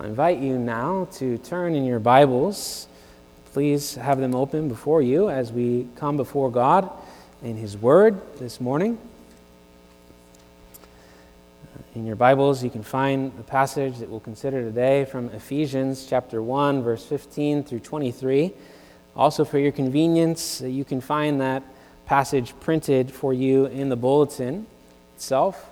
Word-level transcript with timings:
I 0.00 0.06
invite 0.06 0.38
you 0.38 0.58
now 0.58 1.08
to 1.16 1.36
turn 1.36 1.74
in 1.74 1.84
your 1.84 1.98
Bibles. 1.98 2.88
Please 3.52 3.96
have 3.96 4.18
them 4.18 4.34
open 4.34 4.66
before 4.66 5.02
you 5.02 5.28
as 5.28 5.52
we 5.52 5.88
come 5.96 6.16
before 6.16 6.50
God 6.50 6.90
in 7.42 7.54
His 7.54 7.76
Word 7.76 8.18
this 8.38 8.62
morning. 8.62 8.96
In 11.94 12.06
your 12.06 12.16
Bibles, 12.16 12.64
you 12.64 12.70
can 12.70 12.82
find 12.82 13.36
the 13.36 13.42
passage 13.42 13.98
that 13.98 14.08
we'll 14.08 14.20
consider 14.20 14.62
today 14.62 15.04
from 15.04 15.28
Ephesians 15.34 16.06
chapter 16.08 16.42
1, 16.42 16.82
verse 16.82 17.04
15 17.04 17.62
through 17.64 17.80
23. 17.80 18.52
Also, 19.14 19.44
for 19.44 19.58
your 19.58 19.72
convenience, 19.72 20.62
you 20.62 20.82
can 20.82 21.02
find 21.02 21.42
that 21.42 21.62
passage 22.06 22.54
printed 22.60 23.12
for 23.12 23.34
you 23.34 23.66
in 23.66 23.90
the 23.90 23.96
bulletin 23.96 24.66
itself. 25.14 25.69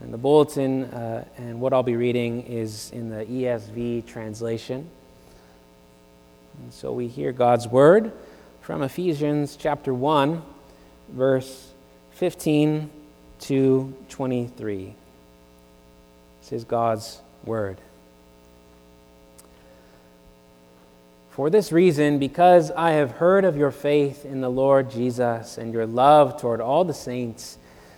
And 0.00 0.12
the 0.14 0.18
bulletin 0.18 0.84
uh, 0.84 1.24
and 1.36 1.60
what 1.60 1.72
I'll 1.72 1.82
be 1.82 1.96
reading 1.96 2.42
is 2.42 2.90
in 2.92 3.10
the 3.10 3.24
ESV 3.24 4.06
translation. 4.06 4.88
And 6.62 6.72
so 6.72 6.92
we 6.92 7.08
hear 7.08 7.32
God's 7.32 7.66
word 7.66 8.12
from 8.60 8.82
Ephesians 8.82 9.56
chapter 9.56 9.92
1, 9.92 10.42
verse 11.10 11.72
15 12.12 12.90
to 13.40 13.94
23. 14.08 14.94
This 16.40 16.52
is 16.52 16.64
God's 16.64 17.20
word. 17.44 17.78
For 21.30 21.50
this 21.50 21.70
reason, 21.70 22.18
because 22.18 22.72
I 22.72 22.90
have 22.92 23.12
heard 23.12 23.44
of 23.44 23.56
your 23.56 23.70
faith 23.70 24.24
in 24.24 24.40
the 24.40 24.50
Lord 24.50 24.90
Jesus 24.90 25.56
and 25.56 25.72
your 25.72 25.86
love 25.86 26.40
toward 26.40 26.60
all 26.60 26.84
the 26.84 26.94
saints, 26.94 27.58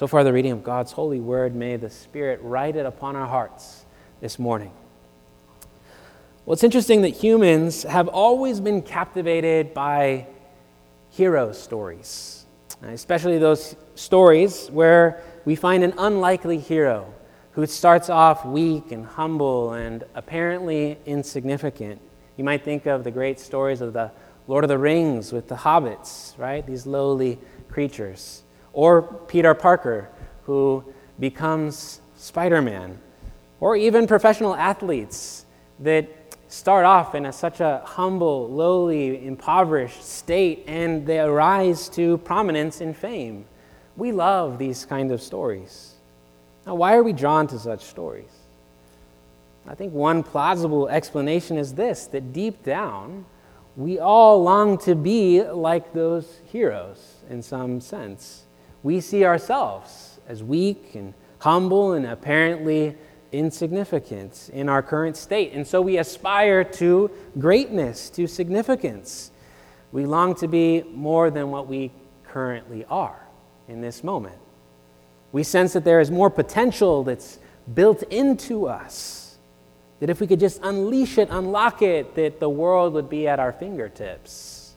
So 0.00 0.06
far, 0.06 0.24
the 0.24 0.32
reading 0.32 0.52
of 0.52 0.64
God's 0.64 0.92
holy 0.92 1.20
word, 1.20 1.54
may 1.54 1.76
the 1.76 1.90
Spirit 1.90 2.40
write 2.42 2.74
it 2.74 2.86
upon 2.86 3.16
our 3.16 3.26
hearts 3.26 3.84
this 4.22 4.38
morning. 4.38 4.72
Well, 6.46 6.54
it's 6.54 6.64
interesting 6.64 7.02
that 7.02 7.10
humans 7.10 7.82
have 7.82 8.08
always 8.08 8.60
been 8.60 8.80
captivated 8.80 9.74
by 9.74 10.26
hero 11.10 11.52
stories, 11.52 12.46
especially 12.82 13.36
those 13.36 13.76
stories 13.94 14.70
where 14.70 15.22
we 15.44 15.54
find 15.54 15.84
an 15.84 15.92
unlikely 15.98 16.56
hero 16.56 17.12
who 17.52 17.66
starts 17.66 18.08
off 18.08 18.46
weak 18.46 18.92
and 18.92 19.04
humble 19.04 19.74
and 19.74 20.04
apparently 20.14 20.96
insignificant. 21.04 22.00
You 22.38 22.44
might 22.44 22.64
think 22.64 22.86
of 22.86 23.04
the 23.04 23.10
great 23.10 23.38
stories 23.38 23.82
of 23.82 23.92
the 23.92 24.10
Lord 24.46 24.64
of 24.64 24.68
the 24.68 24.78
Rings 24.78 25.30
with 25.30 25.48
the 25.48 25.56
hobbits, 25.56 26.38
right? 26.38 26.66
These 26.66 26.86
lowly 26.86 27.38
creatures. 27.68 28.44
Or 28.72 29.02
Peter 29.02 29.54
Parker, 29.54 30.08
who 30.44 30.84
becomes 31.18 32.00
Spider 32.16 32.62
Man. 32.62 32.98
Or 33.60 33.76
even 33.76 34.06
professional 34.06 34.54
athletes 34.54 35.44
that 35.80 36.08
start 36.48 36.84
off 36.84 37.14
in 37.14 37.26
a, 37.26 37.32
such 37.32 37.60
a 37.60 37.82
humble, 37.84 38.48
lowly, 38.48 39.24
impoverished 39.24 40.02
state 40.02 40.64
and 40.66 41.06
they 41.06 41.20
arise 41.20 41.88
to 41.90 42.18
prominence 42.18 42.80
and 42.80 42.96
fame. 42.96 43.44
We 43.96 44.12
love 44.12 44.58
these 44.58 44.84
kind 44.84 45.12
of 45.12 45.22
stories. 45.22 45.94
Now, 46.66 46.74
why 46.74 46.96
are 46.96 47.02
we 47.02 47.12
drawn 47.12 47.46
to 47.48 47.58
such 47.58 47.82
stories? 47.82 48.30
I 49.66 49.74
think 49.74 49.92
one 49.92 50.22
plausible 50.22 50.88
explanation 50.88 51.56
is 51.56 51.74
this 51.74 52.06
that 52.08 52.32
deep 52.32 52.64
down, 52.64 53.24
we 53.76 53.98
all 53.98 54.42
long 54.42 54.78
to 54.78 54.94
be 54.94 55.42
like 55.42 55.92
those 55.92 56.40
heroes 56.50 57.16
in 57.28 57.42
some 57.42 57.80
sense 57.80 58.44
we 58.82 59.00
see 59.00 59.24
ourselves 59.24 60.18
as 60.28 60.42
weak 60.42 60.94
and 60.94 61.14
humble 61.40 61.92
and 61.92 62.06
apparently 62.06 62.96
insignificant 63.32 64.50
in 64.52 64.68
our 64.68 64.82
current 64.82 65.16
state. 65.16 65.52
And 65.52 65.66
so 65.66 65.80
we 65.80 65.98
aspire 65.98 66.64
to 66.64 67.10
greatness, 67.38 68.10
to 68.10 68.26
significance. 68.26 69.30
We 69.92 70.06
long 70.06 70.34
to 70.36 70.48
be 70.48 70.84
more 70.92 71.30
than 71.30 71.50
what 71.50 71.66
we 71.66 71.92
currently 72.24 72.84
are 72.86 73.26
in 73.68 73.80
this 73.80 74.04
moment. 74.04 74.36
We 75.32 75.42
sense 75.42 75.72
that 75.74 75.84
there 75.84 76.00
is 76.00 76.10
more 76.10 76.30
potential 76.30 77.04
that's 77.04 77.38
built 77.72 78.02
into 78.04 78.66
us. 78.66 79.38
That 80.00 80.10
if 80.10 80.20
we 80.20 80.26
could 80.26 80.40
just 80.40 80.60
unleash 80.62 81.18
it, 81.18 81.28
unlock 81.30 81.82
it, 81.82 82.14
that 82.14 82.40
the 82.40 82.48
world 82.48 82.94
would 82.94 83.08
be 83.08 83.28
at 83.28 83.38
our 83.38 83.52
fingertips. 83.52 84.74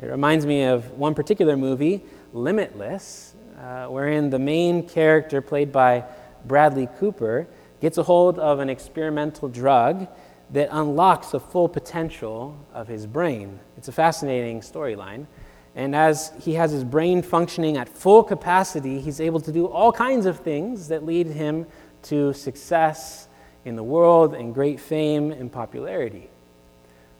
It 0.00 0.06
reminds 0.06 0.46
me 0.46 0.64
of 0.64 0.90
one 0.92 1.14
particular 1.14 1.56
movie 1.56 2.02
Limitless, 2.32 3.34
uh, 3.60 3.86
wherein 3.86 4.30
the 4.30 4.38
main 4.38 4.88
character, 4.88 5.40
played 5.40 5.70
by 5.70 6.04
Bradley 6.44 6.88
Cooper, 6.98 7.46
gets 7.80 7.98
a 7.98 8.02
hold 8.02 8.38
of 8.38 8.60
an 8.60 8.70
experimental 8.70 9.48
drug 9.48 10.06
that 10.50 10.68
unlocks 10.70 11.30
the 11.30 11.40
full 11.40 11.68
potential 11.68 12.56
of 12.72 12.88
his 12.88 13.06
brain. 13.06 13.58
It's 13.76 13.88
a 13.88 13.92
fascinating 13.92 14.60
storyline. 14.60 15.26
And 15.74 15.96
as 15.96 16.32
he 16.40 16.54
has 16.54 16.70
his 16.70 16.84
brain 16.84 17.22
functioning 17.22 17.76
at 17.76 17.88
full 17.88 18.22
capacity, 18.22 19.00
he's 19.00 19.20
able 19.20 19.40
to 19.40 19.52
do 19.52 19.66
all 19.66 19.92
kinds 19.92 20.26
of 20.26 20.40
things 20.40 20.88
that 20.88 21.04
lead 21.04 21.28
him 21.28 21.66
to 22.04 22.32
success 22.34 23.28
in 23.64 23.76
the 23.76 23.82
world 23.82 24.34
and 24.34 24.52
great 24.52 24.80
fame 24.80 25.32
and 25.32 25.50
popularity. 25.50 26.28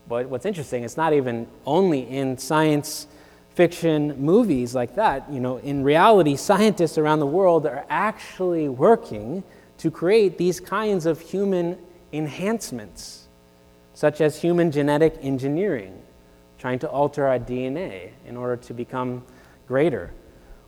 But 0.09 0.29
what's 0.29 0.45
interesting, 0.45 0.85
it's 0.85 0.97
not 0.97 1.13
even 1.13 1.47
only 1.65 2.01
in 2.09 2.37
science 2.37 3.07
fiction 3.55 4.19
movies 4.19 4.75
like 4.75 4.95
that. 4.95 5.31
You 5.31 5.41
know, 5.41 5.59
in 5.59 5.83
reality, 5.83 6.37
scientists 6.37 6.99
around 6.99 7.21
the 7.21 7.27
world 7.27 7.67
are 7.67 7.85
actually 7.89 8.69
working 8.69 9.45
to 9.79 9.91
create 9.91 10.39
these 10.39 10.61
kinds 10.61 11.07
of 11.07 11.21
human 11.21 11.79
enhancements, 12.13 13.29
such 13.95 14.21
as 14.21 14.41
human 14.41 14.71
genetic 14.71 15.17
engineering, 15.23 16.01
trying 16.59 16.79
to 16.79 16.89
alter 16.89 17.27
our 17.27 17.39
DNA 17.39 18.11
in 18.27 18.37
order 18.37 18.57
to 18.57 18.75
become 18.75 19.25
greater, 19.67 20.13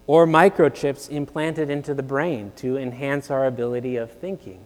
or 0.06 0.26
microchips 0.26 1.10
implanted 1.10 1.70
into 1.70 1.94
the 1.94 2.02
brain 2.02 2.52
to 2.56 2.76
enhance 2.76 3.30
our 3.30 3.46
ability 3.46 3.96
of 3.96 4.10
thinking. 4.10 4.60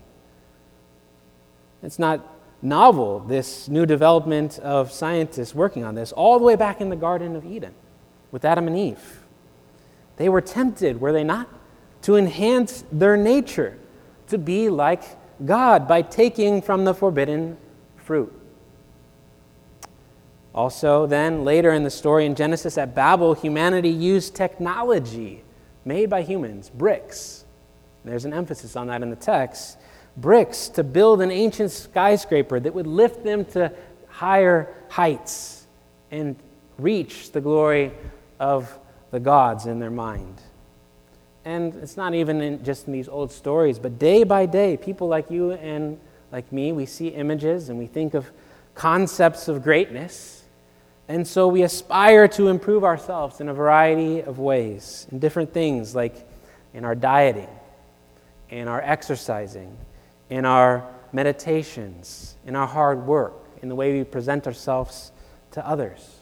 It's 1.82 1.98
not 1.98 2.34
novel, 2.60 3.20
this 3.20 3.68
new 3.68 3.86
development 3.86 4.58
of 4.58 4.90
scientists 4.90 5.54
working 5.54 5.84
on 5.84 5.94
this, 5.94 6.10
all 6.10 6.38
the 6.38 6.44
way 6.44 6.56
back 6.56 6.80
in 6.80 6.88
the 6.88 6.96
Garden 6.96 7.36
of 7.36 7.44
Eden 7.44 7.74
with 8.30 8.44
Adam 8.44 8.66
and 8.66 8.76
Eve. 8.76 9.24
They 10.16 10.28
were 10.28 10.40
tempted, 10.40 11.00
were 11.00 11.12
they 11.12 11.24
not, 11.24 11.48
to 12.02 12.16
enhance 12.16 12.84
their 12.92 13.16
nature, 13.16 13.78
to 14.28 14.38
be 14.38 14.68
like 14.68 15.02
God 15.44 15.86
by 15.86 16.02
taking 16.02 16.60
from 16.60 16.84
the 16.84 16.94
forbidden 16.94 17.56
fruit. 17.96 18.32
Also, 20.54 21.06
then, 21.06 21.44
later 21.44 21.72
in 21.72 21.84
the 21.84 21.90
story 21.90 22.26
in 22.26 22.34
Genesis 22.34 22.78
at 22.78 22.94
Babel, 22.94 23.34
humanity 23.34 23.90
used 23.90 24.34
technology 24.34 25.44
made 25.84 26.10
by 26.10 26.22
humans, 26.22 26.70
bricks. 26.70 27.44
There's 28.04 28.24
an 28.24 28.32
emphasis 28.32 28.74
on 28.74 28.88
that 28.88 29.02
in 29.02 29.10
the 29.10 29.16
text. 29.16 29.78
Bricks 30.16 30.68
to 30.70 30.82
build 30.82 31.20
an 31.20 31.30
ancient 31.30 31.70
skyscraper 31.70 32.58
that 32.58 32.74
would 32.74 32.86
lift 32.86 33.22
them 33.22 33.44
to 33.46 33.72
higher 34.08 34.74
heights 34.88 35.66
and 36.10 36.34
reach 36.78 37.30
the 37.30 37.40
glory 37.40 37.92
of 38.38 38.78
the 39.10 39.20
gods 39.20 39.66
in 39.66 39.78
their 39.78 39.90
mind. 39.90 40.40
And 41.44 41.74
it's 41.76 41.96
not 41.96 42.14
even 42.14 42.40
in, 42.40 42.64
just 42.64 42.86
in 42.86 42.92
these 42.92 43.08
old 43.08 43.32
stories, 43.32 43.78
but 43.78 43.98
day 43.98 44.24
by 44.24 44.46
day, 44.46 44.76
people 44.76 45.08
like 45.08 45.30
you 45.30 45.52
and 45.52 45.98
like 46.30 46.52
me, 46.52 46.72
we 46.72 46.84
see 46.86 47.08
images 47.08 47.68
and 47.68 47.78
we 47.78 47.86
think 47.86 48.14
of 48.14 48.30
concepts 48.74 49.48
of 49.48 49.62
greatness 49.62 50.38
And 51.08 51.26
so 51.26 51.48
we 51.48 51.62
aspire 51.62 52.28
to 52.28 52.48
improve 52.48 52.84
ourselves 52.84 53.40
in 53.40 53.48
a 53.48 53.54
variety 53.54 54.20
of 54.20 54.38
ways, 54.38 55.06
in 55.10 55.18
different 55.18 55.54
things, 55.54 55.94
like 55.94 56.28
in 56.74 56.84
our 56.84 56.94
dieting, 56.94 57.48
in 58.50 58.68
our 58.68 58.82
exercising, 58.82 59.74
in 60.28 60.44
our 60.44 60.86
meditations, 61.14 62.36
in 62.46 62.54
our 62.54 62.66
hard 62.66 63.06
work, 63.06 63.32
in 63.62 63.70
the 63.70 63.74
way 63.74 63.94
we 63.96 64.04
present 64.04 64.46
ourselves 64.46 65.10
to 65.52 65.66
others. 65.66 66.17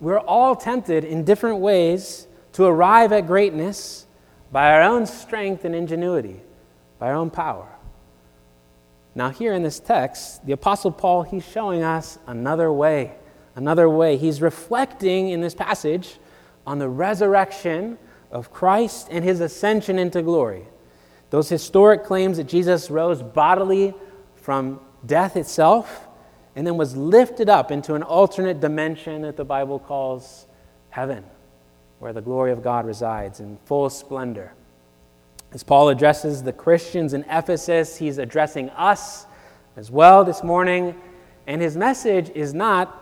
We're 0.00 0.18
all 0.18 0.56
tempted 0.56 1.04
in 1.04 1.24
different 1.24 1.58
ways 1.58 2.26
to 2.52 2.64
arrive 2.64 3.12
at 3.12 3.26
greatness 3.26 4.06
by 4.50 4.72
our 4.72 4.82
own 4.82 5.06
strength 5.06 5.64
and 5.64 5.74
ingenuity, 5.74 6.40
by 6.98 7.08
our 7.08 7.14
own 7.14 7.30
power. 7.30 7.68
Now, 9.14 9.28
here 9.28 9.52
in 9.52 9.62
this 9.62 9.78
text, 9.78 10.46
the 10.46 10.52
Apostle 10.52 10.90
Paul, 10.90 11.22
he's 11.22 11.46
showing 11.46 11.82
us 11.82 12.18
another 12.26 12.72
way. 12.72 13.14
Another 13.54 13.88
way. 13.88 14.16
He's 14.16 14.40
reflecting 14.40 15.28
in 15.28 15.40
this 15.40 15.54
passage 15.54 16.18
on 16.66 16.78
the 16.78 16.88
resurrection 16.88 17.98
of 18.30 18.52
Christ 18.52 19.08
and 19.10 19.24
his 19.24 19.40
ascension 19.40 19.98
into 19.98 20.22
glory. 20.22 20.64
Those 21.30 21.48
historic 21.48 22.04
claims 22.04 22.38
that 22.38 22.44
Jesus 22.44 22.90
rose 22.90 23.22
bodily 23.22 23.94
from 24.36 24.80
death 25.04 25.36
itself 25.36 26.08
and 26.56 26.66
then 26.66 26.76
was 26.76 26.96
lifted 26.96 27.48
up 27.48 27.70
into 27.70 27.94
an 27.94 28.02
alternate 28.02 28.60
dimension 28.60 29.22
that 29.22 29.36
the 29.36 29.44
Bible 29.44 29.78
calls 29.78 30.46
heaven, 30.90 31.24
where 31.98 32.12
the 32.12 32.20
glory 32.20 32.52
of 32.52 32.62
God 32.62 32.86
resides 32.86 33.40
in 33.40 33.58
full 33.64 33.88
splendor. 33.90 34.52
As 35.52 35.62
Paul 35.62 35.88
addresses 35.88 36.42
the 36.42 36.52
Christians 36.52 37.12
in 37.12 37.24
Ephesus, 37.28 37.96
he's 37.96 38.18
addressing 38.18 38.70
us 38.70 39.26
as 39.76 39.90
well 39.90 40.24
this 40.24 40.42
morning. 40.42 40.94
And 41.46 41.60
his 41.60 41.76
message 41.76 42.30
is 42.34 42.54
not, 42.54 42.96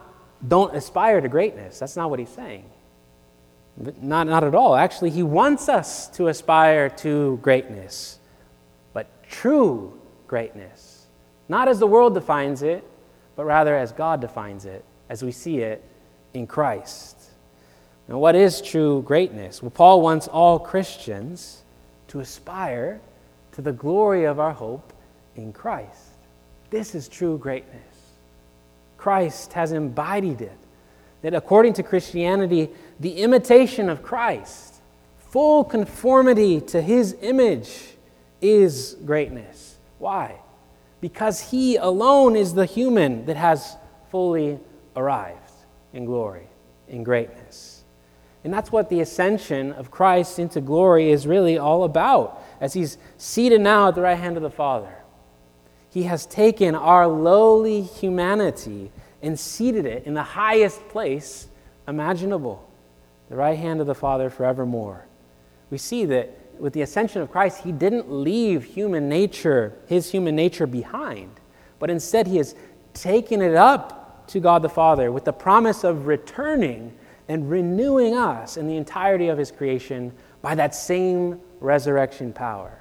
don't 0.47 0.75
aspire 0.75 1.21
to 1.21 1.29
greatness. 1.29 1.79
That's 1.79 1.97
not 1.97 2.09
what 2.09 2.19
he's 2.19 2.31
saying. 2.31 2.65
Not, 4.01 4.27
not 4.27 4.45
at 4.45 4.55
all. 4.55 4.75
Actually, 4.75 5.11
he 5.11 5.23
wants 5.23 5.69
us 5.69 6.09
to 6.09 6.29
aspire 6.29 6.89
to 6.91 7.39
greatness, 7.43 8.19
but 8.93 9.07
true 9.29 10.01
greatness. 10.27 11.07
Not 11.49 11.69
as 11.69 11.79
the 11.79 11.87
world 11.87 12.15
defines 12.15 12.63
it, 12.63 12.83
but 13.39 13.45
rather 13.45 13.77
as 13.77 13.93
God 13.93 14.21
defines 14.21 14.65
it, 14.65 14.85
as 15.09 15.23
we 15.23 15.31
see 15.31 15.59
it 15.59 15.81
in 16.35 16.45
Christ. 16.45 17.17
Now, 18.09 18.19
what 18.19 18.35
is 18.35 18.61
true 18.61 19.03
greatness? 19.03 19.63
Well, 19.63 19.71
Paul 19.71 20.03
wants 20.03 20.27
all 20.27 20.59
Christians 20.59 21.63
to 22.09 22.19
aspire 22.19 23.01
to 23.53 23.63
the 23.63 23.71
glory 23.71 24.25
of 24.25 24.41
our 24.41 24.51
hope 24.51 24.93
in 25.37 25.53
Christ. 25.53 26.09
This 26.71 26.97
is 26.97 27.07
true 27.07 27.39
greatness. 27.39 27.79
Christ 28.97 29.53
has 29.53 29.71
embodied 29.71 30.41
it. 30.41 30.59
That 31.23 31.33
according 31.33 31.75
to 31.75 31.85
Christianity, 31.85 32.71
the 32.99 33.19
imitation 33.19 33.89
of 33.89 34.03
Christ, 34.03 34.75
full 35.31 35.63
conformity 35.63 36.61
to 36.63 36.83
his 36.83 37.17
image, 37.23 37.93
is 38.41 38.97
greatness. 39.05 39.77
Why? 40.01 40.41
Because 41.01 41.51
he 41.51 41.77
alone 41.77 42.37
is 42.37 42.55
the 42.55 42.67
human 42.67 43.27
that 43.27 43.37
has 43.37 43.77
fully 44.11 44.59
arrived 44.97 45.53
in 45.93 46.05
glory, 46.05 46.49
in 46.89 47.05
greatness. 47.05 47.85
And 48.45 48.53
that's 48.53 48.73
what 48.73 48.89
the 48.89 49.01
ascension 49.01 49.73
of 49.73 49.91
Christ 49.91 50.39
into 50.39 50.61
glory 50.61 51.11
is 51.11 51.27
really 51.27 51.59
all 51.59 51.85
about, 51.85 52.43
as 52.61 52.73
he's 52.73 52.99
seated 53.17 53.61
now 53.61 53.89
at 53.89 53.95
the 53.95 54.03
right 54.03 54.19
hand 54.19 54.37
of 54.37 54.43
the 54.43 54.51
Father. 54.51 54.95
He 55.91 56.05
has 56.05 56.27
taken 56.27 56.75
our 56.75 57.07
lowly 57.07 57.83
humanity 57.83 58.91
and 59.23 59.39
seated 59.39 59.87
it 59.87 60.05
in 60.05 60.15
the 60.15 60.23
highest 60.23 60.89
place 60.89 61.49
imaginable, 61.87 62.69
the 63.29 63.37
right 63.37 63.59
hand 63.59 63.81
of 63.81 63.87
the 63.87 63.95
Father 63.95 64.31
forevermore. 64.31 65.07
We 65.71 65.79
see 65.79 66.05
that 66.07 66.37
with 66.61 66.73
the 66.73 66.83
ascension 66.83 67.23
of 67.23 67.31
Christ, 67.31 67.63
he 67.63 67.73
didn't 67.73 68.11
leave 68.11 68.65
human 68.65 69.09
nature, 69.09 69.75
his 69.87 70.11
human 70.11 70.37
nature 70.37 70.67
behind, 70.67 71.31
but 71.79 71.91
instead 71.91 72.27
he 72.27 72.37
has 72.39 72.55
taken 72.95 73.43
it 73.43 73.55
up 73.55 74.27
to 74.29 74.41
God 74.41 74.63
the 74.63 74.69
Father 74.69 75.11
with 75.11 75.25
the 75.25 75.33
promise 75.33 75.85
of 75.85 76.07
returning 76.07 76.93
and 77.29 77.51
renewing 77.51 78.15
us 78.15 78.57
in 78.57 78.67
the 78.67 78.77
entirety 78.77 79.29
of 79.29 79.39
his 79.39 79.51
creation 79.51 80.13
by 80.43 80.55
that 80.55 80.75
same 80.75 81.41
resurrection 81.61 82.33
power. 82.33 82.79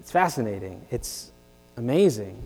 It's 0.00 0.10
fascinating. 0.10 0.86
It's 0.90 1.32
amazing. 1.76 2.40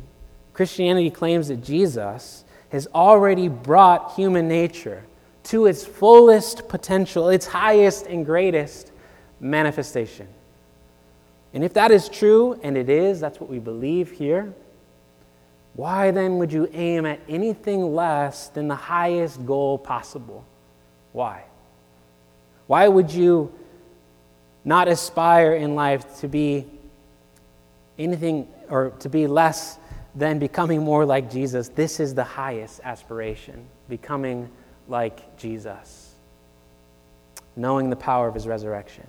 Christianity 0.55 1.11
claims 1.11 1.49
that 1.49 1.63
Jesus 1.63 2.45
has 2.71 2.87
already 2.95 3.49
brought 3.49 4.15
human 4.15 4.49
nature 4.49 5.05
to 5.45 5.67
its 5.67 5.85
fullest 5.85 6.69
potential, 6.69 7.29
its 7.29 7.47
highest 7.47 8.07
and 8.07 8.25
greatest 8.25 8.90
manifestation. 9.41 10.29
And 11.53 11.65
if 11.65 11.75
that 11.75 11.91
is 11.91 12.09
true, 12.09 12.59
and 12.63 12.77
it 12.77 12.89
is, 12.89 13.21
that's 13.21 13.41
what 13.41 13.51
we 13.51 13.59
believe 13.59 14.13
here, 14.13 14.53
why 15.75 16.11
then 16.11 16.39
would 16.39 16.53
you 16.53 16.69
aim 16.73 17.07
at 17.07 17.21
anything 17.29 17.95
less 17.95 18.49
than 18.49 18.69
the 18.69 18.75
highest 18.75 19.45
goal 19.47 19.79
possible? 19.79 20.45
Why? 21.13 21.45
Why 22.67 22.87
would 22.87 23.11
you 23.11 23.53
not 24.65 24.89
aspire 24.89 25.55
in 25.55 25.75
life 25.75 26.21
to 26.21 26.29
be 26.29 26.67
anything 27.99 28.47
or 28.69 28.91
to 29.01 29.09
be 29.09 29.27
less 29.27 29.79
than 30.15 30.39
becoming 30.39 30.83
more 30.83 31.05
like 31.05 31.31
Jesus? 31.31 31.69
This 31.69 31.99
is 31.99 32.15
the 32.15 32.25
highest 32.25 32.81
aspiration, 32.85 33.65
becoming 33.89 34.51
like 34.89 35.37
Jesus, 35.37 36.15
knowing 37.57 37.91
the 37.91 37.97
power 37.97 38.29
of 38.29 38.35
his 38.35 38.47
resurrection. 38.47 39.07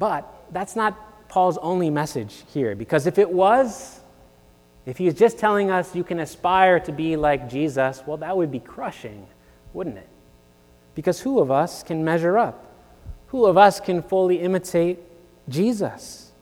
But 0.00 0.26
that's 0.50 0.74
not 0.74 1.28
Paul's 1.28 1.58
only 1.58 1.90
message 1.90 2.42
here, 2.52 2.74
because 2.74 3.06
if 3.06 3.18
it 3.18 3.30
was, 3.30 4.00
if 4.86 4.96
he 4.96 5.04
was 5.04 5.14
just 5.14 5.38
telling 5.38 5.70
us 5.70 5.94
you 5.94 6.02
can 6.02 6.18
aspire 6.18 6.80
to 6.80 6.90
be 6.90 7.16
like 7.16 7.48
Jesus, 7.48 8.02
well, 8.06 8.16
that 8.16 8.36
would 8.36 8.50
be 8.50 8.60
crushing, 8.60 9.26
wouldn't 9.74 9.98
it? 9.98 10.08
Because 10.94 11.20
who 11.20 11.38
of 11.38 11.50
us 11.50 11.82
can 11.82 12.02
measure 12.02 12.38
up? 12.38 12.66
Who 13.28 13.44
of 13.44 13.58
us 13.58 13.78
can 13.78 14.02
fully 14.02 14.40
imitate 14.40 14.98
Jesus? 15.48 16.32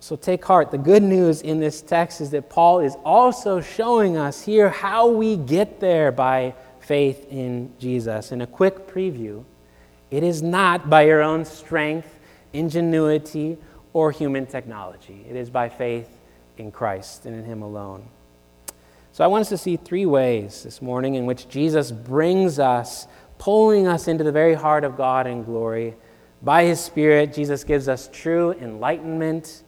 So 0.00 0.16
take 0.16 0.44
heart. 0.44 0.72
The 0.72 0.78
good 0.78 1.04
news 1.04 1.42
in 1.42 1.60
this 1.60 1.80
text 1.80 2.20
is 2.20 2.30
that 2.30 2.50
Paul 2.50 2.80
is 2.80 2.96
also 3.04 3.60
showing 3.60 4.16
us 4.16 4.42
here 4.42 4.68
how 4.68 5.08
we 5.08 5.36
get 5.36 5.78
there 5.78 6.10
by 6.10 6.54
faith 6.80 7.26
in 7.30 7.72
Jesus. 7.78 8.32
In 8.32 8.40
a 8.40 8.46
quick 8.46 8.88
preview, 8.88 9.44
it 10.10 10.22
is 10.22 10.42
not 10.42 10.90
by 10.90 11.02
your 11.02 11.22
own 11.22 11.44
strength, 11.44 12.18
ingenuity, 12.52 13.58
or 13.92 14.10
human 14.10 14.46
technology. 14.46 15.24
It 15.28 15.36
is 15.36 15.50
by 15.50 15.68
faith 15.68 16.08
in 16.58 16.70
Christ 16.70 17.26
and 17.26 17.34
in 17.34 17.44
Him 17.44 17.62
alone. 17.62 18.08
So 19.12 19.24
I 19.24 19.26
want 19.26 19.42
us 19.42 19.48
to 19.48 19.58
see 19.58 19.76
three 19.76 20.06
ways 20.06 20.62
this 20.62 20.80
morning 20.80 21.16
in 21.16 21.26
which 21.26 21.48
Jesus 21.48 21.90
brings 21.90 22.58
us, 22.58 23.08
pulling 23.38 23.88
us 23.88 24.06
into 24.06 24.22
the 24.22 24.32
very 24.32 24.54
heart 24.54 24.84
of 24.84 24.96
God 24.96 25.26
in 25.26 25.42
glory. 25.42 25.96
By 26.42 26.64
his 26.64 26.80
Spirit, 26.80 27.34
Jesus 27.34 27.64
gives 27.64 27.88
us 27.88 28.08
true 28.12 28.52
enlightenment, 28.52 29.64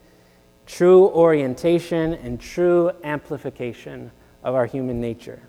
true 0.67 1.09
orientation, 1.09 2.15
and 2.15 2.41
true 2.41 2.93
amplification 3.03 4.13
of 4.45 4.55
our 4.55 4.67
human 4.67 5.01
nature. 5.01 5.43